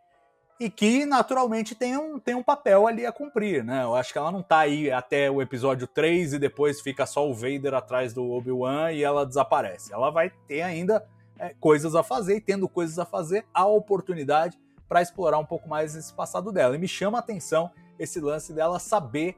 [0.63, 3.83] e que naturalmente tem um, tem um papel ali a cumprir, né?
[3.83, 7.29] Eu acho que ela não tá aí até o episódio 3 e depois fica só
[7.29, 9.93] o Vader atrás do Obi-Wan e ela desaparece.
[9.93, 11.05] Ela vai ter ainda
[11.37, 15.67] é, coisas a fazer e tendo coisas a fazer, a oportunidade para explorar um pouco
[15.67, 16.75] mais esse passado dela.
[16.75, 19.35] E me chama a atenção esse lance dela saber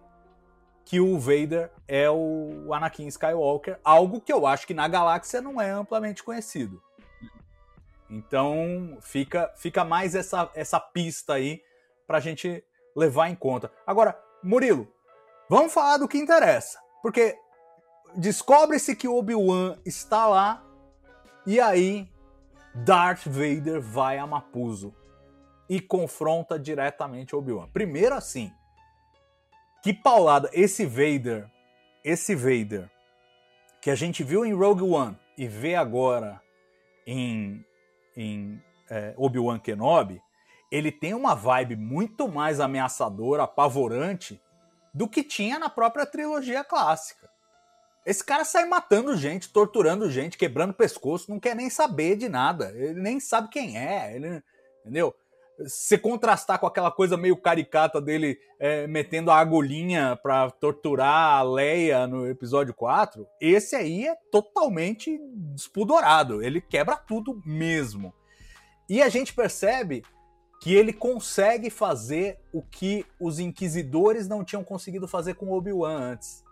[0.85, 5.59] que o Vader é o Anakin Skywalker, algo que eu acho que na galáxia não
[5.59, 6.79] é amplamente conhecido.
[8.09, 11.61] Então fica, fica mais essa, essa pista aí
[12.05, 12.63] para a gente
[12.95, 13.71] levar em conta.
[13.85, 14.87] Agora, Murilo,
[15.49, 16.79] vamos falar do que interessa.
[17.01, 17.37] Porque
[18.15, 20.63] descobre-se que Obi-Wan está lá
[21.45, 22.09] e aí
[22.73, 24.93] Darth Vader vai a Mapuzo
[25.67, 27.69] e confronta diretamente Obi-Wan.
[27.69, 28.51] Primeiro assim,
[29.83, 31.49] que paulada esse Vader,
[32.03, 32.89] esse Vader
[33.85, 36.41] que a gente viu em Rogue One e vê agora
[37.05, 37.63] em
[38.15, 40.21] em é, Obi-Wan Kenobi,
[40.71, 44.41] ele tem uma vibe muito mais ameaçadora, apavorante,
[44.93, 47.29] do que tinha na própria trilogia clássica.
[48.05, 52.71] Esse cara sai matando gente, torturando gente, quebrando pescoço, não quer nem saber de nada.
[52.75, 54.43] Ele nem sabe quem é, ele,
[54.81, 55.13] entendeu?
[55.67, 61.43] Se contrastar com aquela coisa meio caricata dele é, metendo a agulhinha para torturar a
[61.43, 65.17] Leia no episódio 4, esse aí é totalmente
[65.53, 66.43] despudorado.
[66.43, 68.13] Ele quebra tudo mesmo.
[68.89, 70.03] E a gente percebe
[70.61, 76.43] que ele consegue fazer o que os inquisidores não tinham conseguido fazer com Obi-Wan antes,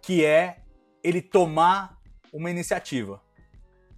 [0.00, 0.62] que é
[1.02, 1.98] ele tomar
[2.32, 3.22] uma iniciativa.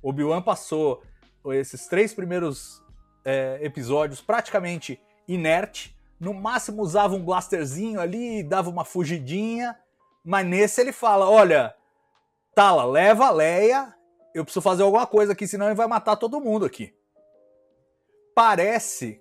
[0.02, 1.02] Obi-Wan passou
[1.46, 2.82] esses três primeiros
[3.26, 5.94] é, episódios praticamente inerte.
[6.18, 9.76] No máximo usava um blasterzinho ali, dava uma fugidinha.
[10.24, 11.74] Mas nesse ele fala: Olha,
[12.54, 13.92] Tala, leva a Leia.
[14.32, 16.94] Eu preciso fazer alguma coisa aqui, senão ele vai matar todo mundo aqui.
[18.34, 19.20] Parece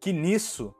[0.00, 0.74] que nisso,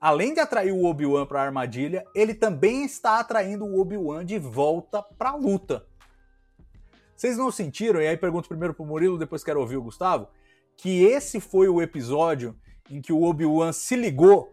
[0.00, 4.38] além de atrair o Obi-Wan para a armadilha, ele também está atraindo o Obi-Wan de
[4.38, 5.86] volta para a luta.
[7.16, 8.00] Vocês não sentiram?
[8.00, 10.28] E aí pergunto primeiro pro Murilo, depois quero ouvir o Gustavo
[10.80, 12.56] que esse foi o episódio
[12.90, 14.50] em que o Obi-Wan se ligou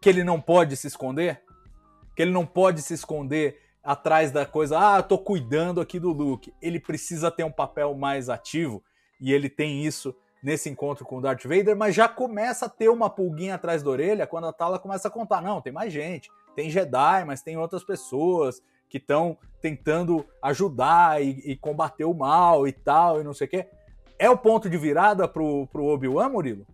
[0.00, 1.42] que ele não pode se esconder?
[2.14, 6.12] Que ele não pode se esconder atrás da coisa, ah, eu tô cuidando aqui do
[6.12, 6.54] Luke.
[6.62, 8.82] Ele precisa ter um papel mais ativo.
[9.20, 12.88] e ele tem isso nesse encontro com o Darth Vader, mas já começa a ter
[12.88, 16.30] uma pulguinha atrás da orelha quando a Tala começa a contar, não, tem mais gente,
[16.54, 22.68] tem Jedi, mas tem outras pessoas que estão tentando ajudar e, e, combater o mal
[22.68, 23.66] e tal, e não sei o quê.
[24.18, 26.66] É o ponto de virada pro, pro Obi-Wan, Murilo?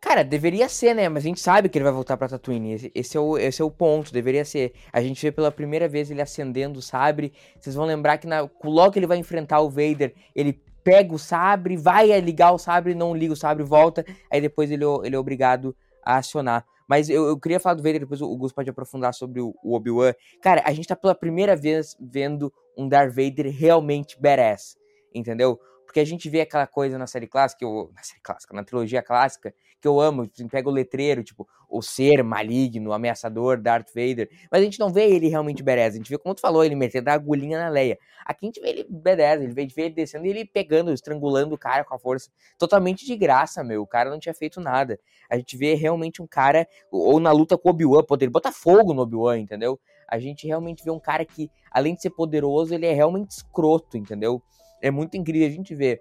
[0.00, 1.08] Cara, deveria ser, né?
[1.08, 2.72] Mas a gente sabe que ele vai voltar pra Tatooine.
[2.72, 4.72] Esse, esse, é, o, esse é o ponto, deveria ser.
[4.92, 7.32] A gente vê pela primeira vez ele acendendo o sabre.
[7.58, 11.18] Vocês vão lembrar que na, logo que ele vai enfrentar o Vader, ele pega o
[11.18, 14.04] sabre, vai ligar o sabre, não liga o sabre, volta.
[14.28, 16.66] Aí depois ele, ele é obrigado a acionar.
[16.88, 19.74] Mas eu, eu queria falar do Vader, depois o Gus pode aprofundar sobre o, o
[19.74, 20.14] Obi-Wan.
[20.42, 24.76] Cara, a gente tá pela primeira vez vendo um Darth Vader realmente badass,
[25.14, 25.60] entendeu?
[25.92, 29.02] Porque a gente vê aquela coisa na série clássica, eu, na série clássica, na trilogia
[29.02, 34.30] clássica, que eu amo, tipo, pega o letreiro, tipo, o ser maligno, ameaçador, Darth Vader,
[34.50, 36.74] mas a gente não vê ele realmente badass, a gente vê, como tu falou, ele
[36.74, 37.98] metendo a agulhinha na Leia.
[38.24, 41.54] Aqui a gente vê ele badass, ele vê, vê ele descendo e ele pegando, estrangulando
[41.54, 44.98] o cara com a força, totalmente de graça, meu, o cara não tinha feito nada.
[45.28, 48.94] A gente vê realmente um cara, ou na luta com o Obi-Wan, poder botar fogo
[48.94, 49.78] no Obi-Wan, entendeu?
[50.08, 53.98] A gente realmente vê um cara que, além de ser poderoso, ele é realmente escroto,
[53.98, 54.42] entendeu?
[54.82, 56.00] É muito incrível a gente ver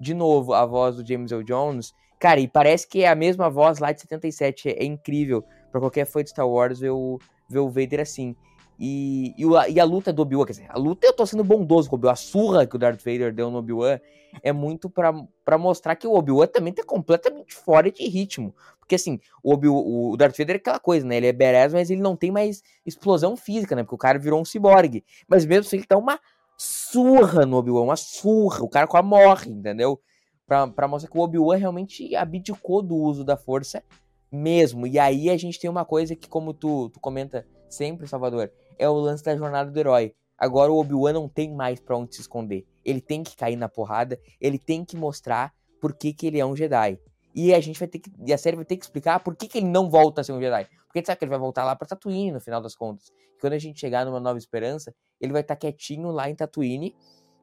[0.00, 1.94] de novo a voz do James Earl Jones.
[2.18, 4.70] Cara, e parece que é a mesma voz lá de 77.
[4.70, 7.18] É, incrível para qualquer fã de Star Wars ver o,
[7.48, 8.34] ver o Vader assim.
[8.78, 11.44] E, e, a, e a luta do Obi-Wan, quer dizer, a luta eu tô sendo
[11.44, 12.12] bondoso com o Obi-Wan.
[12.12, 14.00] A surra que o Darth Vader deu no Obi-Wan
[14.42, 18.54] é muito para mostrar que o Obi-Wan também tá completamente fora de ritmo.
[18.80, 21.16] Porque assim, o, Obi o Darth Vader é aquela coisa, né?
[21.16, 23.82] Ele é badass, mas ele não tem mais explosão física, né?
[23.82, 25.04] Porque o cara virou um ciborgue.
[25.28, 26.18] Mas mesmo assim, ele tá uma
[26.62, 28.62] surra no Obi-Wan, uma surra.
[28.62, 30.00] O cara quase morre, entendeu?
[30.46, 33.82] Pra, pra mostrar que o Obi-Wan realmente abdicou do uso da força
[34.30, 34.86] mesmo.
[34.86, 38.88] E aí a gente tem uma coisa que, como tu, tu comenta sempre, Salvador, é
[38.88, 40.14] o lance da jornada do herói.
[40.38, 42.64] Agora o Obi-Wan não tem mais pra onde se esconder.
[42.84, 46.46] Ele tem que cair na porrada, ele tem que mostrar por que, que ele é
[46.46, 46.98] um Jedi.
[47.34, 48.10] E a gente vai ter que.
[48.26, 50.32] E a série vai ter que explicar por que, que ele não volta a ser
[50.32, 50.66] um Jedi.
[50.86, 53.08] Porque a gente sabe que ele vai voltar lá pra Tatooine, no final das contas.
[53.36, 56.34] E quando a gente chegar numa nova esperança, ele vai estar tá quietinho lá em
[56.34, 56.94] Tatooine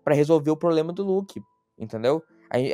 [0.04, 1.42] para resolver o problema do Luke.
[1.78, 2.24] Entendeu?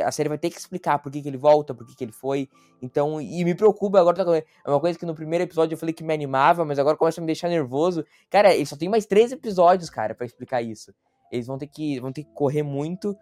[0.06, 2.14] A, série vai ter que explicar por que, que ele volta, por que, que ele
[2.14, 2.50] foi.
[2.82, 4.16] Então, e me preocupa agora.
[4.16, 6.96] Tá é uma coisa que no primeiro episódio eu falei que me animava, mas agora
[6.96, 8.06] começa a me deixar nervoso.
[8.30, 10.94] Cara, ele só tem mais três episódios, cara, para explicar isso.
[11.32, 13.16] Eles vão ter que, vão ter que correr muito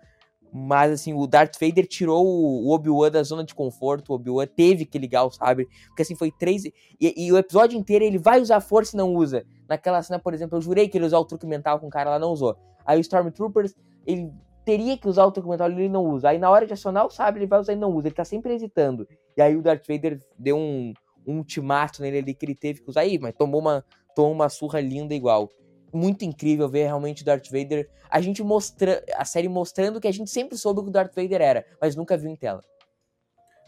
[0.55, 4.11] mas, assim, o Darth Vader tirou o Obi-Wan da zona de conforto.
[4.11, 5.67] O Obi-Wan teve que ligar o sabre.
[5.87, 6.63] Porque, assim, foi três.
[6.63, 9.43] E, e, o episódio inteiro ele vai usar força e não usa.
[9.67, 12.11] Naquela cena, por exemplo, eu jurei que ele usar o truque mental com o cara,
[12.11, 12.55] ela não usou.
[12.85, 13.73] Aí o Stormtroopers,
[14.05, 14.31] ele
[14.63, 16.29] teria que usar o truque mental, ele não usa.
[16.29, 18.09] Aí na hora de acionar o sabre, ele vai usar e não usa.
[18.09, 19.07] Ele tá sempre hesitando.
[19.35, 20.93] E aí o Darth Vader deu um,
[21.25, 23.01] um ultimato nele ali que ele teve que usar.
[23.01, 23.83] Aí, mas tomou uma,
[24.15, 25.49] tomou uma surra linda igual
[25.93, 27.89] muito incrível ver realmente o Darth Vader.
[28.09, 31.15] A gente mostra a série mostrando que a gente sempre soube o que o Darth
[31.15, 32.63] Vader era, mas nunca viu em tela.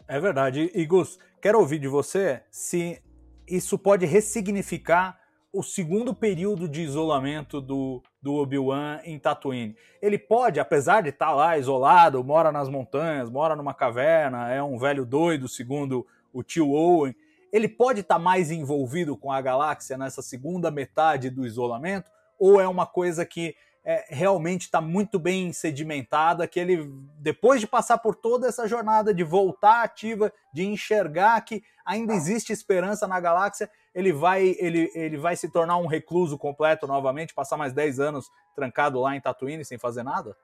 [0.08, 0.70] É verdade.
[0.74, 3.02] E Gus, quero ouvir de você se
[3.46, 5.18] isso pode ressignificar
[5.52, 9.74] o segundo período de isolamento do, do Obi-Wan em Tatooine.
[10.02, 14.62] Ele pode, apesar de estar tá lá isolado, mora nas montanhas, mora numa caverna, é
[14.62, 17.14] um velho doido, segundo o tio Owen,
[17.50, 22.10] ele pode estar tá mais envolvido com a galáxia nessa segunda metade do isolamento?
[22.38, 27.68] Ou é uma coisa que é, realmente está muito bem sedimentada, que ele, depois de
[27.68, 33.20] passar por toda essa jornada de voltar ativa, de enxergar que ainda existe esperança na
[33.20, 38.00] galáxia, ele vai, ele, ele vai se tornar um recluso completo novamente, passar mais 10
[38.00, 40.36] anos trancado lá em Tatooine sem fazer nada?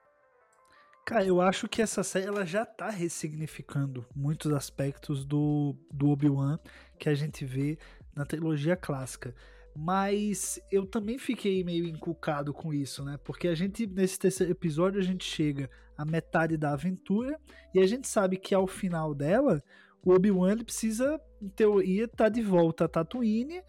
[1.05, 6.61] Cara, eu acho que essa série ela já está ressignificando muitos aspectos do, do Obi-Wan
[6.97, 7.77] que a gente vê
[8.15, 9.35] na trilogia clássica.
[9.75, 13.19] Mas eu também fiquei meio encucado com isso, né?
[13.25, 17.39] Porque a gente, nesse terceiro episódio, a gente chega à metade da aventura
[17.75, 19.63] e a gente sabe que ao final dela,
[20.05, 23.63] o Obi-Wan ele precisa, em teoria, estar tá de volta a Tatooine,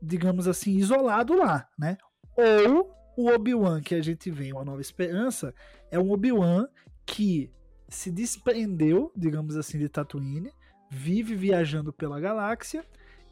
[0.00, 1.96] digamos assim, isolado lá, né?
[2.36, 5.54] Ou o Obi-Wan que a gente vê em Uma Nova Esperança
[5.90, 6.68] é um Obi-Wan
[7.04, 7.50] que
[7.88, 10.52] se desprendeu, digamos assim, de Tatooine,
[10.90, 12.84] vive viajando pela galáxia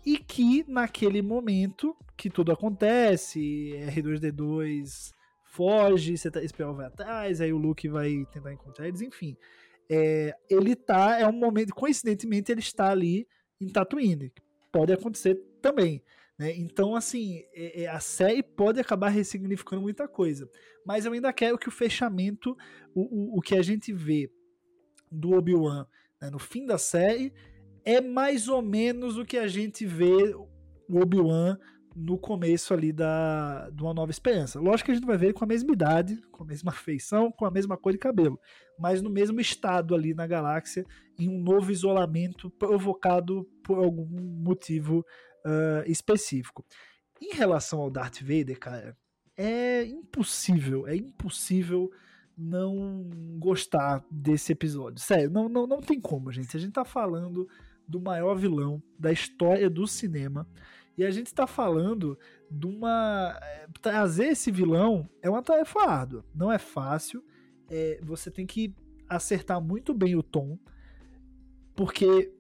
[0.05, 5.13] e que naquele momento que tudo acontece, R2D2
[5.45, 9.37] foge, C3PO vai atrás, aí o Luke vai tentar encontrar eles, enfim.
[9.89, 13.27] É, ele tá, é um momento, coincidentemente, ele está ali
[13.61, 14.33] em Tatooine.
[14.73, 16.03] Pode acontecer também.
[16.39, 16.57] Né?
[16.57, 20.51] Então, assim, é, é, a série pode acabar ressignificando muita coisa.
[20.85, 22.57] Mas eu ainda quero que o fechamento,
[22.95, 24.31] o, o, o que a gente vê
[25.11, 25.87] do Obi-Wan
[26.21, 27.33] né, no fim da série,
[27.85, 30.35] é mais ou menos o que a gente vê
[30.89, 31.59] o Obi-Wan
[31.95, 34.59] no começo ali da, de Uma Nova Esperança.
[34.59, 37.45] Lógico que a gente vai ver com a mesma idade, com a mesma feição, com
[37.45, 38.39] a mesma cor de cabelo,
[38.79, 40.85] mas no mesmo estado ali na galáxia,
[41.19, 44.07] em um novo isolamento provocado por algum
[44.43, 45.05] motivo
[45.47, 46.65] uh, específico.
[47.21, 48.97] Em relação ao Darth Vader, cara,
[49.37, 51.91] é impossível, é impossível
[52.37, 53.09] não
[53.39, 55.01] gostar desse episódio.
[55.01, 56.57] Sério, não, não, não tem como, gente.
[56.57, 57.47] A gente tá falando
[57.87, 60.49] do maior vilão da história do cinema.
[60.97, 62.19] E a gente está falando
[62.51, 63.37] de uma.
[63.43, 66.25] Eh, trazer esse vilão é uma tarefa árdua.
[66.35, 67.25] Não é fácil.
[67.69, 68.75] É, você tem que
[69.09, 70.59] acertar muito bem o tom.
[71.75, 72.33] Porque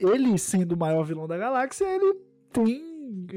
[0.00, 2.14] ele, sendo o maior vilão da galáxia, ele
[2.52, 2.86] tem.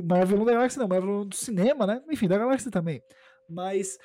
[0.04, 2.04] Maior vilão da galáxia, não, maior vilão do cinema, né?
[2.10, 3.02] Enfim, da galáxia também.
[3.50, 3.98] Mas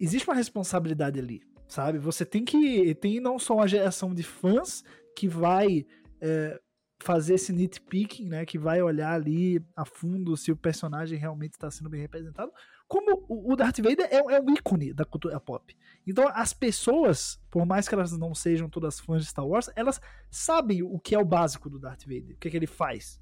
[0.00, 1.98] existe uma responsabilidade ali, sabe?
[1.98, 2.94] Você tem que.
[2.94, 4.82] Tem não só uma geração de fãs
[5.14, 5.84] que vai.
[6.20, 6.58] É,
[7.02, 11.70] fazer esse nitpicking, né, que vai olhar ali a fundo se o personagem realmente está
[11.70, 12.52] sendo bem representado,
[12.86, 15.76] como o Darth Vader é, é, um ícone da cultura pop.
[16.06, 20.00] Então as pessoas, por mais que elas não sejam todas fãs de Star Wars, elas
[20.30, 23.20] sabem o que é o básico do Darth Vader, o que, é que ele faz,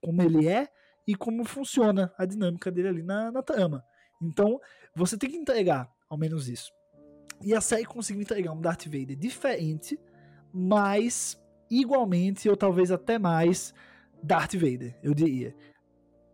[0.00, 0.68] como ele é
[1.06, 3.84] e como funciona a dinâmica dele ali na, na trama.
[4.22, 4.58] Então
[4.94, 6.72] você tem que entregar ao menos isso.
[7.42, 9.98] E a série conseguiu entregar um Darth Vader diferente,
[10.52, 11.36] mas
[11.70, 13.74] igualmente, ou talvez até mais,
[14.22, 15.54] Darth Vader, eu diria.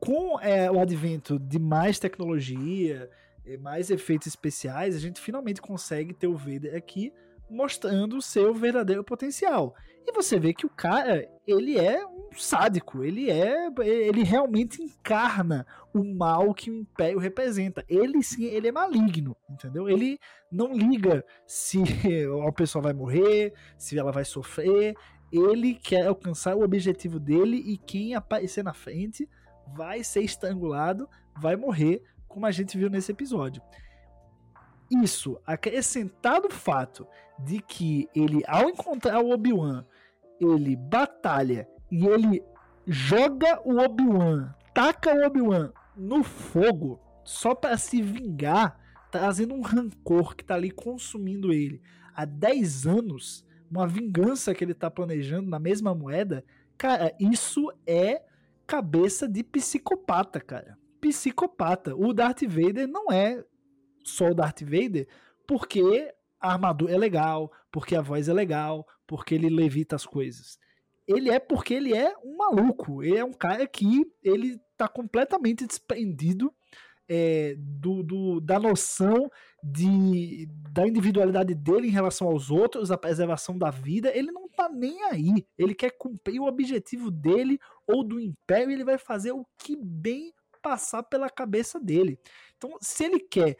[0.01, 3.09] Com é, o advento de mais tecnologia,
[3.61, 7.13] mais efeitos especiais, a gente finalmente consegue ter o Vader aqui
[7.49, 9.75] mostrando o seu verdadeiro potencial.
[10.07, 15.67] E você vê que o cara, ele é um sádico, ele é, ele realmente encarna
[15.95, 17.85] o mal que o Império representa.
[17.89, 19.89] Ele sim, ele é maligno, entendeu?
[19.89, 20.19] Ele
[20.51, 21.83] não liga se
[22.47, 24.95] a pessoa vai morrer, se ela vai sofrer,
[25.37, 29.29] ele quer alcançar o objetivo dele e quem aparecer na frente
[29.75, 33.61] vai ser estrangulado, vai morrer, como a gente viu nesse episódio.
[34.91, 37.07] Isso, acrescentado o fato
[37.39, 39.85] de que ele, ao encontrar o Obi-Wan,
[40.41, 42.43] ele batalha e ele
[42.87, 48.79] joga o Obi-Wan, taca o Obi-Wan no fogo só para se vingar,
[49.11, 51.81] trazendo um rancor que tá ali consumindo ele
[52.15, 53.45] há 10 anos
[53.75, 56.45] uma vingança que ele tá planejando na mesma moeda,
[56.79, 58.23] cara, isso é
[58.67, 60.79] cabeça de psicopata, cara.
[61.01, 61.95] Psicopata.
[61.95, 63.45] O Darth Vader não é
[64.05, 65.09] só o Darth Vader
[65.47, 70.59] porque a armadura é legal, porque a voz é legal, porque ele levita as coisas.
[71.07, 73.03] Ele é porque ele é um maluco.
[73.03, 76.55] Ele é um cara que ele tá completamente desprendido
[77.09, 79.31] é, do, do, da noção
[79.65, 84.69] de, da individualidade dele em relação aos outros, a preservação da vida, ele não tá
[84.69, 85.47] nem aí.
[85.57, 90.35] Ele quer cumprir o objetivo dele ou do império, ele vai fazer o que bem
[90.63, 92.19] passar pela cabeça dele.
[92.59, 93.57] Então, se ele quer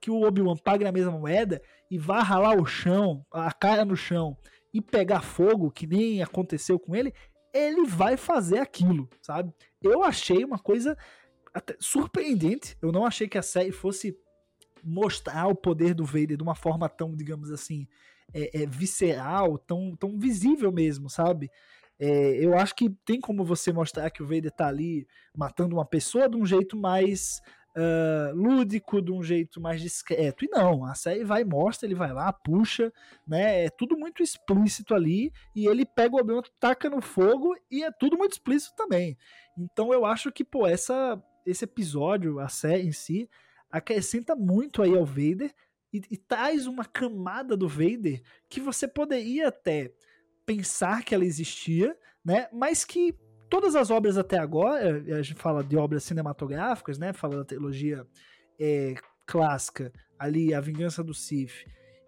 [0.00, 3.94] que o Obi-Wan pague na mesma moeda e vá ralar o chão, a cara no
[3.94, 4.36] chão
[4.72, 7.12] e pegar fogo, que nem aconteceu com ele,
[7.52, 9.52] ele vai fazer aquilo, sabe?
[9.82, 10.96] Eu achei uma coisa
[11.78, 12.76] surpreendente.
[12.80, 14.16] Eu não achei que a série fosse
[14.82, 17.86] mostrar o poder do Vader de uma forma tão, digamos assim,
[18.34, 21.50] é, é, visceral, tão, tão visível mesmo, sabe?
[21.98, 25.06] É, eu acho que tem como você mostrar que o Vader tá ali
[25.36, 27.40] matando uma pessoa de um jeito mais
[27.76, 30.44] uh, lúdico, de um jeito mais discreto.
[30.44, 32.92] E não, a série vai, mostra, ele vai lá, puxa,
[33.26, 33.66] né?
[33.66, 35.32] É tudo muito explícito ali.
[35.54, 39.16] E ele pega o Obi-Wan, taca no fogo e é tudo muito explícito também.
[39.56, 43.28] Então eu acho que, pô, essa esse episódio, a série em si,
[43.72, 45.52] acrescenta muito aí ao Vader
[45.92, 49.92] e, e, traz uma camada do Vader que você poderia até
[50.46, 52.48] pensar que ela existia, né?
[52.52, 53.14] Mas que
[53.50, 57.12] todas as obras até agora, a gente fala de obras cinematográficas, né?
[57.12, 58.06] Fala da trilogia
[58.58, 58.94] é,
[59.26, 61.66] clássica, ali A Vingança do Sith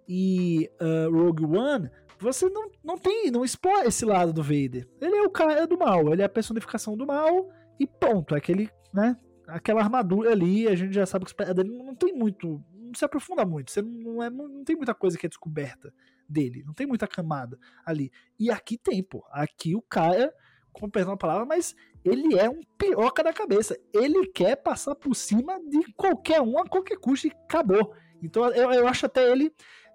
[0.08, 4.88] e uh, Rogue One, você não, não tem, não explora esse lado do Vader.
[5.00, 8.34] Ele é o cara do mal, ele é a personificação do mal e ponto.
[8.34, 9.16] É aquele, né?
[9.47, 12.62] Aquela armadura ali, a gente já sabe que espera dele não tem muito.
[12.72, 13.70] Não se aprofunda muito.
[13.70, 15.92] Você não, é, não tem muita coisa que é descoberta
[16.28, 16.62] dele.
[16.64, 18.11] Não tem muita camada ali.
[18.38, 19.24] E aqui tem, pô.
[19.30, 20.32] Aqui o cara,
[20.72, 21.74] com perdão a palavra, mas
[22.05, 23.78] ele é um piroca da cabeça.
[23.92, 27.95] Ele quer passar por cima de qualquer um a qualquer custo e acabou.
[28.22, 29.53] Então eu, eu acho até ele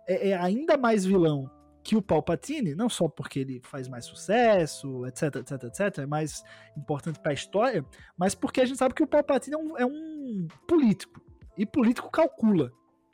[0.08, 1.50] é, é ainda mais vilão
[1.84, 6.44] que o Palpatine, não só porque ele faz mais sucesso, etc, etc, etc, é mais
[6.78, 7.86] importante para a história,
[8.18, 11.22] mas porque a gente sabe que o Palpatine é um, é um político.
[11.58, 12.72] E político calcula.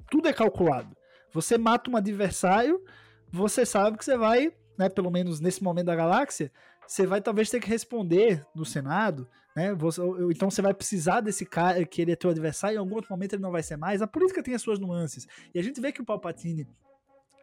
[0.10, 0.96] Tudo é calculado.
[1.32, 2.84] Você mata um adversário,
[3.32, 6.52] você sabe que você vai, né, pelo menos nesse momento da galáxia,
[6.88, 9.74] você vai talvez ter que responder no Senado, Né?
[9.74, 10.02] Você,
[10.32, 13.34] então você vai precisar desse cara que ele é teu adversário, em algum outro momento
[13.34, 14.02] ele não vai ser mais.
[14.02, 15.26] A política tem as suas nuances.
[15.54, 16.68] E a gente vê que o Palpatine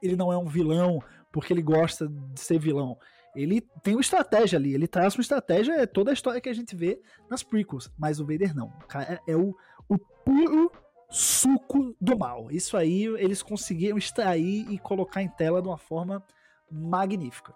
[0.02, 2.98] ele não é um vilão porque ele gosta de ser vilão.
[3.34, 6.54] Ele tem uma estratégia ali, ele traz uma estratégia, é toda a história que a
[6.54, 7.00] gente vê
[7.30, 8.66] nas prequels, mas o Vader não.
[8.66, 9.56] O cara é o,
[9.88, 10.70] o puro
[11.08, 12.50] suco do mal.
[12.50, 16.22] Isso aí eles conseguiram extrair e colocar em tela de uma forma
[16.70, 17.54] magnífica.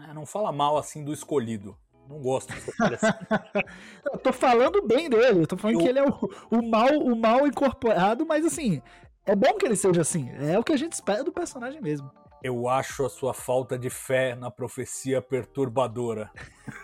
[0.00, 1.76] É, não fala mal assim do escolhido.
[2.08, 2.54] Não gosto
[4.12, 5.82] eu tô falando bem dele, eu tô falando eu...
[5.82, 8.80] que ele é o, o, mal, o mal incorporado, mas assim,
[9.26, 10.30] é bom que ele seja assim.
[10.38, 12.10] É o que a gente espera do personagem mesmo.
[12.42, 16.30] Eu acho a sua falta de fé na profecia perturbadora.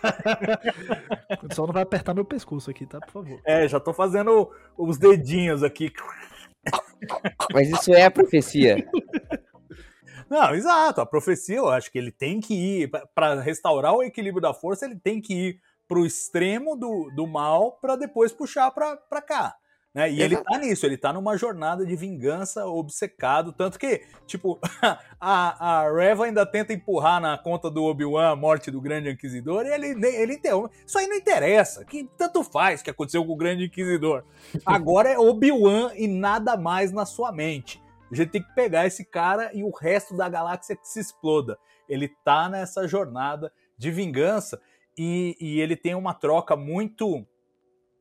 [1.54, 2.98] Só não vai apertar meu pescoço aqui, tá?
[3.00, 3.40] Por favor.
[3.44, 5.92] É, já tô fazendo os dedinhos aqui.
[7.52, 8.84] Mas isso é a profecia.
[10.28, 11.00] Não, exato.
[11.00, 14.86] A profecia, eu acho que ele tem que ir para restaurar o equilíbrio da força,
[14.86, 19.54] ele tem que ir pro extremo do, do mal para depois puxar para cá.
[19.94, 20.10] Né?
[20.10, 24.58] E ele tá nisso, ele tá numa jornada de vingança obcecado, tanto que, tipo,
[25.20, 29.66] a, a Reva ainda tenta empurrar na conta do Obi-Wan a morte do Grande Inquisidor,
[29.66, 30.74] e ele, ele interrompe.
[30.86, 34.24] Isso aí não interessa, que tanto faz que aconteceu com o Grande Inquisidor.
[34.64, 37.82] Agora é Obi-Wan e nada mais na sua mente.
[38.10, 41.58] A gente tem que pegar esse cara e o resto da galáxia que se exploda.
[41.88, 44.60] Ele tá nessa jornada de vingança
[44.96, 47.26] e, e ele tem uma troca muito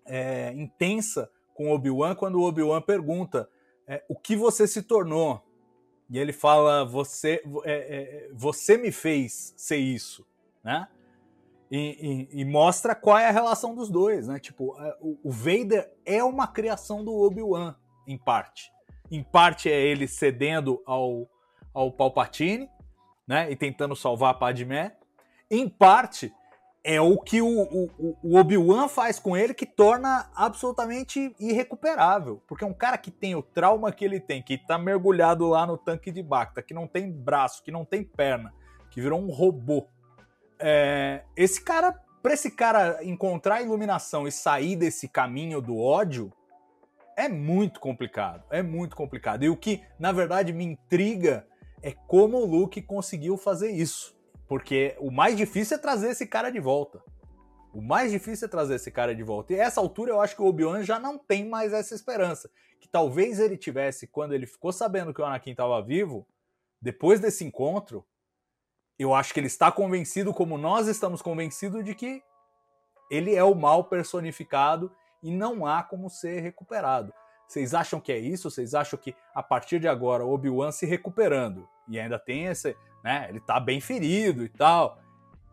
[0.05, 3.49] é, intensa com Obi-Wan quando o Obi-Wan pergunta
[3.87, 5.41] é, o que você se tornou.
[6.09, 10.27] E ele fala, você, é, é, você me fez ser isso,
[10.63, 10.87] né?
[11.71, 14.37] E, e, e, mostra qual é a relação dos dois, né?
[14.37, 17.75] Tipo, é, o, o Vader é uma criação do Obi-Wan,
[18.05, 18.69] em parte.
[19.09, 21.29] Em parte é ele cedendo ao,
[21.73, 22.69] ao Palpatine,
[23.25, 23.49] né?
[23.49, 24.97] E tentando salvar a Padmé.
[25.49, 26.33] Em parte
[26.83, 32.41] é o que o, o, o Obi-Wan faz com ele que torna absolutamente irrecuperável.
[32.47, 35.77] Porque um cara que tem o trauma que ele tem, que tá mergulhado lá no
[35.77, 38.53] tanque de Bacta, que não tem braço, que não tem perna,
[38.89, 39.85] que virou um robô.
[40.59, 46.33] É, esse cara, pra esse cara encontrar a iluminação e sair desse caminho do ódio,
[47.15, 48.43] é muito complicado.
[48.49, 49.43] É muito complicado.
[49.43, 51.45] E o que, na verdade, me intriga
[51.83, 54.19] é como o Luke conseguiu fazer isso
[54.51, 57.01] porque o mais difícil é trazer esse cara de volta.
[57.73, 59.53] O mais difícil é trazer esse cara de volta.
[59.53, 62.51] E essa altura eu acho que o Obi-Wan já não tem mais essa esperança.
[62.77, 66.27] Que talvez ele tivesse quando ele ficou sabendo que o Anakin estava vivo,
[66.81, 68.05] depois desse encontro,
[68.99, 72.21] eu acho que ele está convencido, como nós estamos convencidos, de que
[73.09, 74.91] ele é o mal personificado
[75.23, 77.13] e não há como ser recuperado.
[77.47, 78.51] Vocês acham que é isso?
[78.51, 82.75] Vocês acham que a partir de agora o Obi-Wan se recuperando e ainda tem esse,
[83.03, 83.27] né?
[83.29, 84.99] Ele tá bem ferido e tal.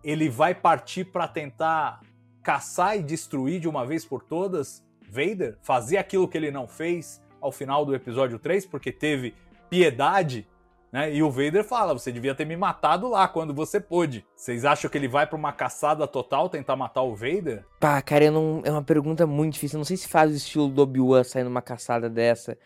[0.03, 2.01] Ele vai partir para tentar
[2.42, 7.22] caçar e destruir de uma vez por todas Vader, fazer aquilo que ele não fez
[7.40, 9.34] ao final do episódio 3, porque teve
[9.70, 10.46] piedade,
[10.92, 11.12] né?
[11.14, 14.24] E o Vader fala: "Você devia ter me matado lá quando você pôde".
[14.36, 17.64] Vocês acham que ele vai para uma caçada total tentar matar o Vader?
[17.80, 18.62] Pá, cara, não...
[18.64, 19.76] é uma pergunta muito difícil.
[19.76, 22.59] Eu não sei se faz o estilo do Obi-Wan sair numa caçada dessa.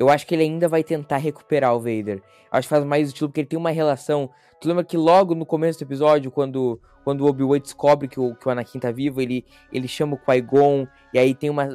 [0.00, 2.22] Eu acho que ele ainda vai tentar recuperar o Vader.
[2.50, 4.30] Acho que faz mais estilo porque ele tem uma relação.
[4.58, 8.34] Tu lembra que logo no começo do episódio, quando, quando o Obi-Wan descobre que o,
[8.34, 11.68] que o Anakin tá vivo, ele, ele chama o Qui-Gon, e aí tem uma.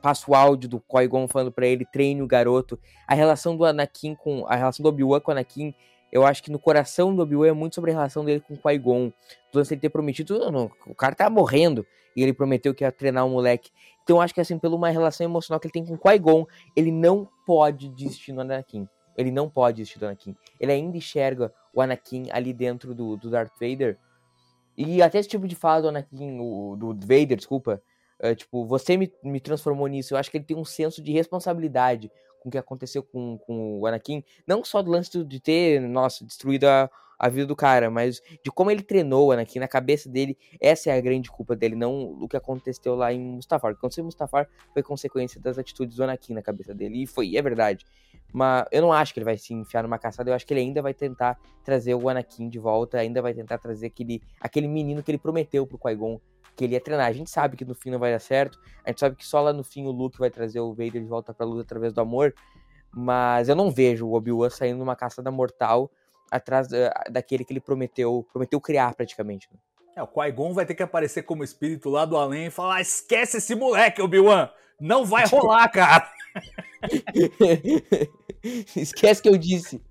[0.00, 2.78] passa o áudio do Qui-Gon falando para ele, treine o garoto.
[3.06, 4.46] A relação do Anakin com.
[4.48, 5.74] A relação do Obi-Wan com o Anakin
[6.12, 8.58] eu acho que no coração do Obi-Wan é muito sobre a relação dele com o
[8.58, 9.12] Qui-Gon.
[9.52, 11.86] Do ele ter prometido, não, não, o cara tá morrendo,
[12.16, 13.70] e ele prometeu que ia treinar o moleque.
[14.02, 16.46] Então eu acho que assim, pela uma relação emocional que ele tem com o Qui-Gon,
[16.74, 18.88] ele não pode desistir do Anakin.
[19.16, 20.36] Ele não pode desistir do Anakin.
[20.60, 23.98] Ele ainda enxerga o Anakin ali dentro do, do Darth Vader.
[24.76, 27.82] E até esse tipo de fala do Anakin, o, do Vader, desculpa,
[28.20, 30.14] é, tipo, você me, me transformou nisso.
[30.14, 32.08] Eu acho que ele tem um senso de responsabilidade
[32.40, 34.22] com o que aconteceu com, com o Anakin.
[34.46, 36.88] Não só do lance de ter, nossa, destruído a,
[37.20, 40.38] a vida do cara, mas de como ele treinou Anakin na cabeça dele.
[40.58, 43.72] Essa é a grande culpa dele, não o que aconteceu lá em Mustafar.
[43.72, 47.02] O que aconteceu em Mustafar foi consequência das atitudes do Anakin na cabeça dele.
[47.02, 47.84] E foi, é verdade.
[48.32, 50.30] Mas eu não acho que ele vai se enfiar numa caçada.
[50.30, 52.96] Eu acho que ele ainda vai tentar trazer o Anakin de volta.
[52.96, 56.18] Ainda vai tentar trazer aquele, aquele menino que ele prometeu pro Qui-Gon
[56.56, 57.06] que ele ia treinar.
[57.06, 58.58] A gente sabe que no fim não vai dar certo.
[58.82, 61.08] A gente sabe que só lá no fim o Luke vai trazer o Vader de
[61.08, 62.34] volta pra luta através do amor.
[62.90, 65.90] Mas eu não vejo o Obi-Wan saindo numa caçada mortal
[66.30, 66.68] atrás
[67.10, 69.48] daquele que ele prometeu, prometeu criar praticamente.
[69.52, 69.58] Né?
[69.96, 73.38] É, o Qui-Gon vai ter que aparecer como espírito lá do além e falar: esquece
[73.38, 74.48] esse moleque, Obi-Wan!
[74.80, 76.10] Não vai rolar, cara!
[78.76, 79.82] esquece que eu disse.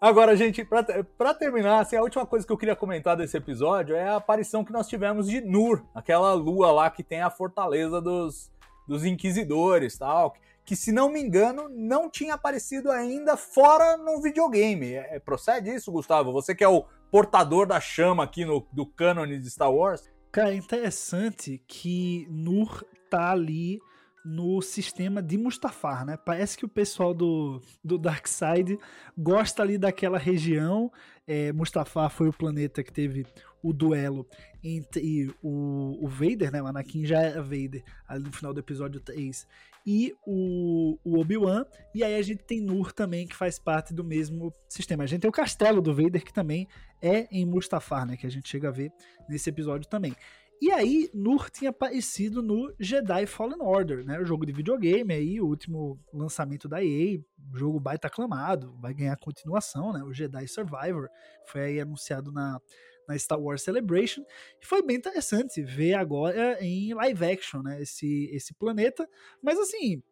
[0.00, 4.08] Agora, gente, para terminar, assim, a última coisa que eu queria comentar desse episódio é
[4.08, 8.48] a aparição que nós tivemos de Nur, aquela lua lá que tem a fortaleza dos,
[8.86, 10.36] dos inquisidores tal,
[10.68, 14.92] que se não me engano não tinha aparecido ainda fora no videogame.
[14.92, 16.30] É, é procede isso, Gustavo?
[16.30, 20.10] Você que é o portador da chama aqui no, do cânone de Star Wars?
[20.30, 23.80] Cara, é interessante que Nur tá ali
[24.22, 26.18] no sistema de Mustafar, né?
[26.18, 28.78] Parece que o pessoal do, do Darkseid
[29.16, 30.92] gosta ali daquela região.
[31.26, 33.26] É, Mustafar foi o planeta que teve
[33.62, 34.26] o duelo
[34.62, 36.60] entre o, o Vader, né?
[36.60, 39.46] O Anakin já era Vader ali no final do episódio 3
[39.90, 41.64] e o, o Obi-Wan.
[41.94, 45.04] E aí a gente tem Nur também, que faz parte do mesmo sistema.
[45.04, 46.68] A gente tem o castelo do Vader, que também
[47.00, 48.14] é em Mustafar, né?
[48.14, 48.92] Que a gente chega a ver
[49.26, 50.14] nesse episódio também.
[50.60, 54.20] E aí, Nur tinha aparecido no Jedi Fallen Order, né?
[54.20, 57.18] O jogo de videogame aí, o último lançamento da EA,
[57.54, 60.02] jogo baita aclamado, vai ganhar continuação, né?
[60.04, 61.08] O Jedi Survivor
[61.46, 62.60] foi aí anunciado na,
[63.08, 64.22] na Star Wars Celebration.
[64.60, 67.80] E foi bem interessante ver agora em live action, né?
[67.80, 69.08] Esse, esse planeta.
[69.42, 70.02] Mas assim,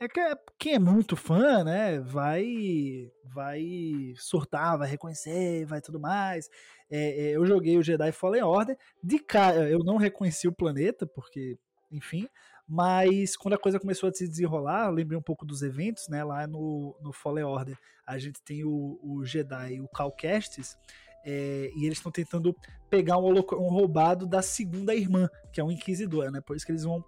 [0.00, 0.20] é que
[0.58, 6.48] quem é muito fã, né, vai vai surtar, vai reconhecer, vai tudo mais.
[6.90, 11.06] É, é, eu joguei o Jedi Fallen Order, de cara eu não reconheci o planeta,
[11.06, 11.56] porque,
[11.90, 12.28] enfim,
[12.68, 16.24] mas quando a coisa começou a se desenrolar, eu lembrei um pouco dos eventos, né,
[16.24, 20.76] lá no, no Fallen Order, a gente tem o, o Jedi, o Cal Kestis,
[21.24, 22.54] é, e eles estão tentando
[22.90, 26.40] pegar um, um, roubado da segunda irmã, que é um inquisidor, né?
[26.40, 27.04] Por isso que eles vão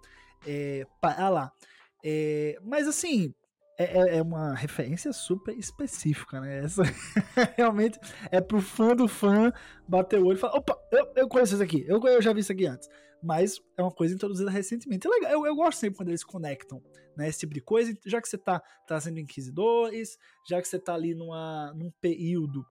[0.47, 1.51] é, lá.
[2.03, 3.33] É, mas assim,
[3.77, 6.63] é, é, é, uma referência super específica, né?
[6.63, 6.83] Essa
[7.57, 7.99] realmente
[8.31, 9.51] é pro fã do fã
[9.87, 12.39] bater o olho e falar: opa, eu, eu conheço isso aqui, eu, eu já vi
[12.39, 12.87] isso aqui antes.
[13.21, 15.07] Mas é uma coisa introduzida recentemente.
[15.07, 16.81] É legal, eu, eu gosto sempre quando eles conectam
[17.17, 20.93] né, esse tipo de coisa, já que você tá trazendo inquisidores, já que você tá
[20.93, 22.65] ali numa, num período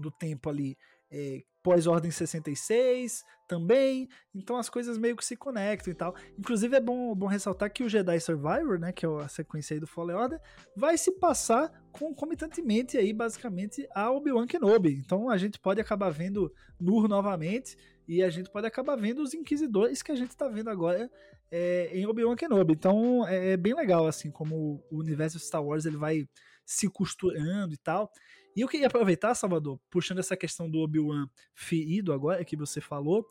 [0.00, 0.76] do tempo ali
[1.10, 6.14] é, pós-ordem 66 também, então as coisas meio que se conectam e tal.
[6.38, 9.80] Inclusive é bom, bom ressaltar que o Jedi Survivor, né, que é a sequência aí
[9.80, 10.40] do Fallen Order,
[10.76, 14.94] vai se passar concomitantemente aí basicamente a Obi-Wan Kenobi.
[14.94, 17.76] Então a gente pode acabar vendo Nur novamente
[18.06, 21.10] e a gente pode acabar vendo os Inquisidores que a gente está vendo agora
[21.50, 22.74] é, em Obi-Wan Kenobi.
[22.74, 26.24] Então é, é bem legal assim como o universo Star Wars ele vai
[26.64, 28.08] se costurando e tal.
[28.56, 33.26] E eu queria aproveitar, Salvador, puxando essa questão do Obi-Wan ferido agora que você falou,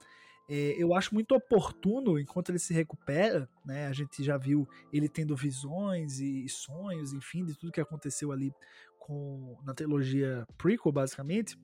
[0.49, 5.07] é, eu acho muito oportuno, enquanto ele se recupera, né, a gente já viu ele
[5.07, 8.51] tendo visões e sonhos, enfim, de tudo que aconteceu ali
[8.97, 11.55] com, na trilogia prequel, basicamente,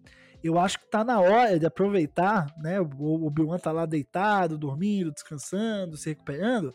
[0.43, 5.11] eu acho que tá na hora de aproveitar, né, o Obi-Wan tá lá deitado, dormindo,
[5.11, 6.71] descansando, se recuperando,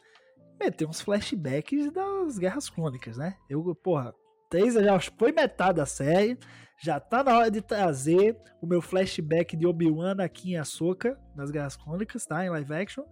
[0.58, 3.36] meter uns flashbacks das Guerras Clônicas, né?
[3.48, 4.14] Eu, porra,
[4.50, 6.36] três já foi metade da série,
[6.82, 11.50] já tá na hora de trazer o meu flashback de Obi-Wan aqui em Ahsoka, nas
[11.50, 12.44] Guerras Crônicas, tá?
[12.44, 13.04] Em live action.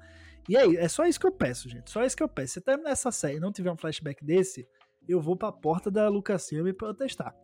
[0.49, 1.91] E aí, é só isso que eu peço, gente.
[1.91, 2.55] Só isso que eu peço.
[2.55, 4.67] Se terminar essa série e não tiver um flashback desse,
[5.07, 7.35] eu vou pra porta da Lucasfilm protestar.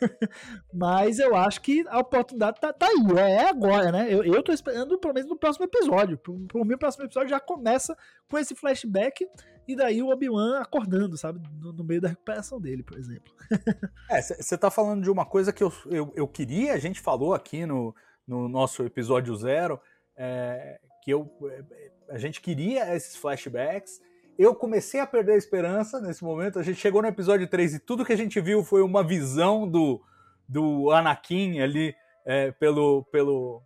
[0.72, 4.06] Mas eu acho que a oportunidade tá, tá aí, é, é agora, né?
[4.08, 6.16] Eu, eu tô esperando pelo menos no próximo episódio.
[6.16, 7.96] Pro, pro meu próximo episódio já começa
[8.28, 9.26] com esse flashback
[9.66, 11.40] e daí o Obi-Wan acordando, sabe?
[11.60, 13.32] No, no, meio da recuperação dele, por exemplo.
[14.10, 17.34] é, você tá falando de uma coisa que eu, eu, eu, queria, a gente falou
[17.34, 17.94] aqui no,
[18.26, 19.80] no nosso episódio zero,
[20.16, 24.00] é, que eu, é, a gente queria esses flashbacks.
[24.38, 26.58] Eu comecei a perder a esperança nesse momento.
[26.58, 29.68] A gente chegou no episódio 3 e tudo que a gente viu foi uma visão
[29.68, 30.02] do,
[30.48, 31.94] do Anakin ali
[32.24, 33.62] é, pelo, pelo,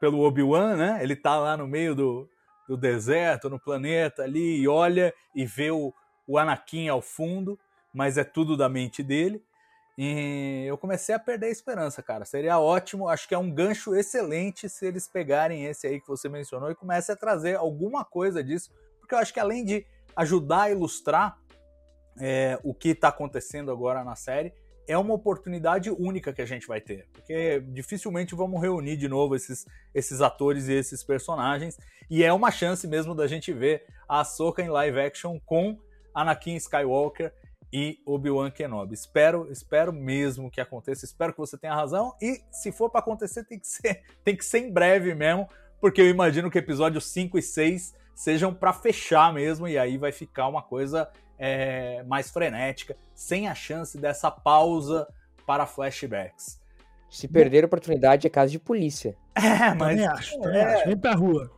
[0.00, 0.98] pelo Obi-Wan, né?
[1.02, 2.28] Ele tá lá no meio do,
[2.68, 5.92] do deserto, no planeta ali, e olha e vê o,
[6.26, 7.58] o Anakin ao fundo,
[7.92, 9.42] mas é tudo da mente dele.
[9.96, 12.24] E eu comecei a perder a esperança, cara.
[12.24, 16.28] Seria ótimo, acho que é um gancho excelente se eles pegarem esse aí que você
[16.28, 19.86] mencionou e comecem a trazer alguma coisa disso, porque eu acho que além de
[20.16, 21.38] ajudar a ilustrar
[22.18, 24.52] é, o que está acontecendo agora na série,
[24.86, 29.34] é uma oportunidade única que a gente vai ter, porque dificilmente vamos reunir de novo
[29.34, 31.78] esses, esses atores e esses personagens,
[32.10, 35.78] e é uma chance mesmo da gente ver a Ahsoka em live action com
[36.14, 37.32] Anakin Skywalker
[37.72, 38.94] e Obi-Wan Kenobi.
[38.94, 43.44] Espero, espero mesmo que aconteça, espero que você tenha razão, e se for para acontecer
[43.44, 45.48] tem que ser, tem que ser em breve mesmo,
[45.80, 50.12] porque eu imagino que episódios 5 e 6 sejam para fechar mesmo, e aí vai
[50.12, 55.06] ficar uma coisa é, mais frenética, sem a chance dessa pausa
[55.46, 56.60] para flashbacks.
[57.08, 59.16] Se perder a oportunidade é caso de polícia.
[59.34, 59.96] É, mas.
[59.96, 60.74] Também acho, também é...
[60.74, 60.84] acho.
[60.86, 61.50] Vem pra rua.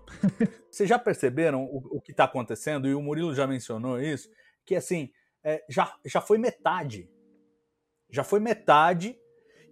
[0.70, 2.86] Vocês já perceberam o, o que está acontecendo?
[2.86, 4.30] E o Murilo já mencionou isso,
[4.64, 5.10] que assim,
[5.42, 7.10] é, já, já foi metade.
[8.08, 9.18] Já foi metade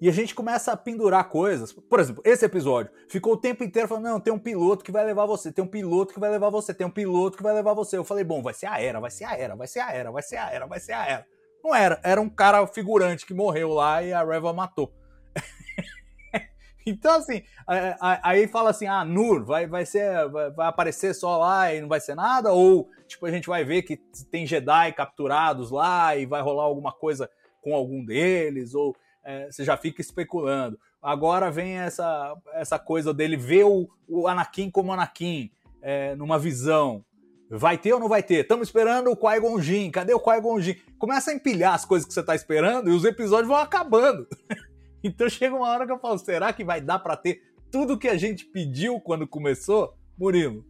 [0.01, 1.72] e a gente começa a pendurar coisas.
[1.72, 5.05] Por exemplo, esse episódio ficou o tempo inteiro falando: não, tem um piloto que vai
[5.05, 7.72] levar você, tem um piloto que vai levar você, tem um piloto que vai levar
[7.72, 7.97] você.
[7.97, 10.11] Eu falei: bom, vai ser a era, vai ser a era, vai ser a era,
[10.11, 11.26] vai ser a era, vai ser a era.
[11.63, 14.93] Não era, era um cara figurante que morreu lá e a Reva matou.
[16.85, 17.43] então, assim,
[18.01, 22.01] aí fala assim: ah, Nur vai, vai, ser, vai, aparecer só lá e não vai
[22.01, 22.53] ser nada?
[22.53, 23.97] Ou, tipo, a gente vai ver que
[24.31, 27.31] tem Jedi capturados lá e vai rolar alguma coisa
[27.63, 28.75] com algum deles?
[28.75, 30.79] Ou é, você já fica especulando.
[31.01, 35.51] Agora vem essa, essa coisa dele ver o, o Anakin como Anakin,
[35.81, 37.05] é, numa visão.
[37.55, 38.41] Vai ter ou não vai ter?
[38.41, 39.91] Estamos esperando o Qui-Gon.
[39.91, 40.57] Cadê o Qui-Gon?
[40.99, 44.27] Começa a empilhar as coisas que você está esperando e os episódios vão acabando.
[45.05, 48.09] então chega uma hora que eu falo, será que vai dar para ter tudo que
[48.09, 49.93] a gente pediu quando começou?
[50.19, 50.65] Murilo.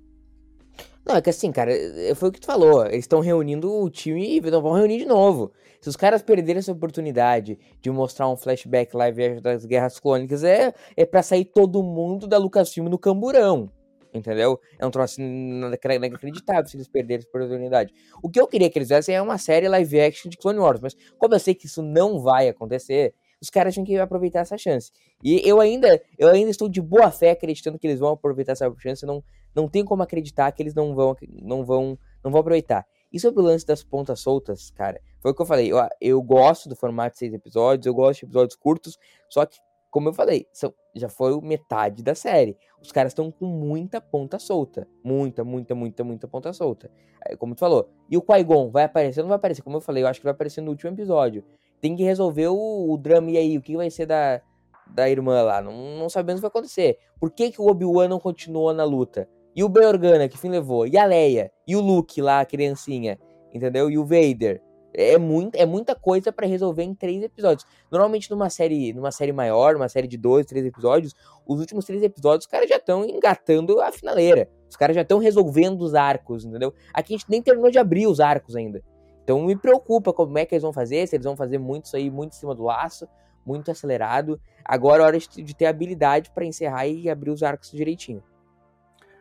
[1.06, 2.84] Não, é que assim, cara, é, foi o que tu falou.
[2.84, 5.52] Eles estão reunindo o time e vão reunir de novo.
[5.80, 10.74] Se os caras perderem essa oportunidade de mostrar um flashback live das Guerras Clônicas, é,
[10.96, 13.70] é pra sair todo mundo da Lucasfilm no camburão.
[14.14, 14.60] Entendeu?
[14.78, 17.94] É um troço inacreditável se eles perderem essa oportunidade.
[18.22, 20.80] O que eu queria que eles fizessem é uma série live action de Clone Wars,
[20.80, 24.56] mas como eu sei que isso não vai acontecer, os caras tinham que aproveitar essa
[24.56, 24.92] chance.
[25.22, 28.72] E eu ainda, eu ainda estou de boa fé acreditando que eles vão aproveitar essa
[28.78, 29.04] chance.
[29.04, 32.86] Não, não tenho como acreditar que eles não vão, não vão, não vão aproveitar.
[33.12, 35.72] E sobre o lance das pontas soltas, cara, foi o que eu falei.
[35.72, 38.96] Eu, eu gosto do formato de seis episódios, eu gosto de episódios curtos,
[39.28, 39.58] só que,
[39.92, 42.56] como eu falei, são, já foi metade da série.
[42.80, 44.88] Os caras estão com muita ponta solta.
[45.04, 46.90] Muita, muita, muita, muita ponta solta.
[47.38, 47.90] Como tu falou.
[48.10, 49.60] E o Qui-Gon vai aparecer ou não vai aparecer?
[49.60, 51.44] Como eu falei, eu acho que vai aparecer no último episódio.
[51.78, 54.40] Tem que resolver o, o drama e aí, o que vai ser da,
[54.86, 55.60] da irmã lá?
[55.60, 56.96] Não, não sabemos o que vai acontecer.
[57.20, 59.28] Por que, que o Obi-Wan não continuou na luta?
[59.54, 60.86] E o Ben Organa, que fim levou?
[60.86, 61.52] E a Leia?
[61.68, 63.18] E o Luke lá, a criancinha?
[63.52, 63.90] Entendeu?
[63.90, 64.62] E o Vader?
[64.94, 67.66] É, muito, é muita coisa para resolver em três episódios.
[67.90, 71.14] Normalmente numa série, numa série maior, numa série de dois, três episódios,
[71.46, 74.50] os últimos três episódios os caras já estão engatando a finaleira.
[74.68, 76.74] Os caras já estão resolvendo os arcos, entendeu?
[76.92, 78.82] Aqui a gente nem terminou de abrir os arcos ainda.
[79.24, 81.96] Então me preocupa como é que eles vão fazer, se eles vão fazer muito isso
[81.96, 83.08] aí, muito em cima do laço,
[83.46, 84.40] muito acelerado.
[84.64, 88.22] Agora é hora de ter habilidade para encerrar e abrir os arcos direitinho.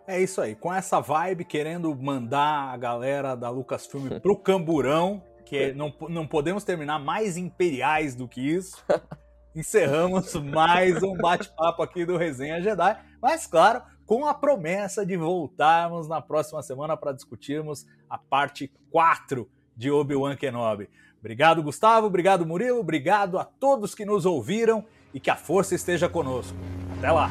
[0.07, 5.73] É isso aí, com essa vibe, querendo mandar a galera da Lucasfilm pro camburão, que
[5.73, 8.81] não, não podemos terminar mais imperiais do que isso.
[9.53, 16.07] Encerramos mais um bate-papo aqui do Resenha Jedi, mas claro, com a promessa de voltarmos
[16.07, 19.45] na próxima semana para discutirmos a parte 4
[19.75, 20.89] de Obi-Wan Kenobi.
[21.19, 26.07] Obrigado, Gustavo, obrigado, Murilo, obrigado a todos que nos ouviram e que a força esteja
[26.07, 26.55] conosco.
[26.97, 27.29] Até lá!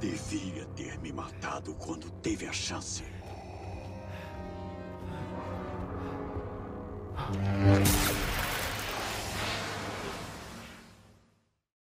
[0.00, 3.04] Devia ter me matado quando teve a chance.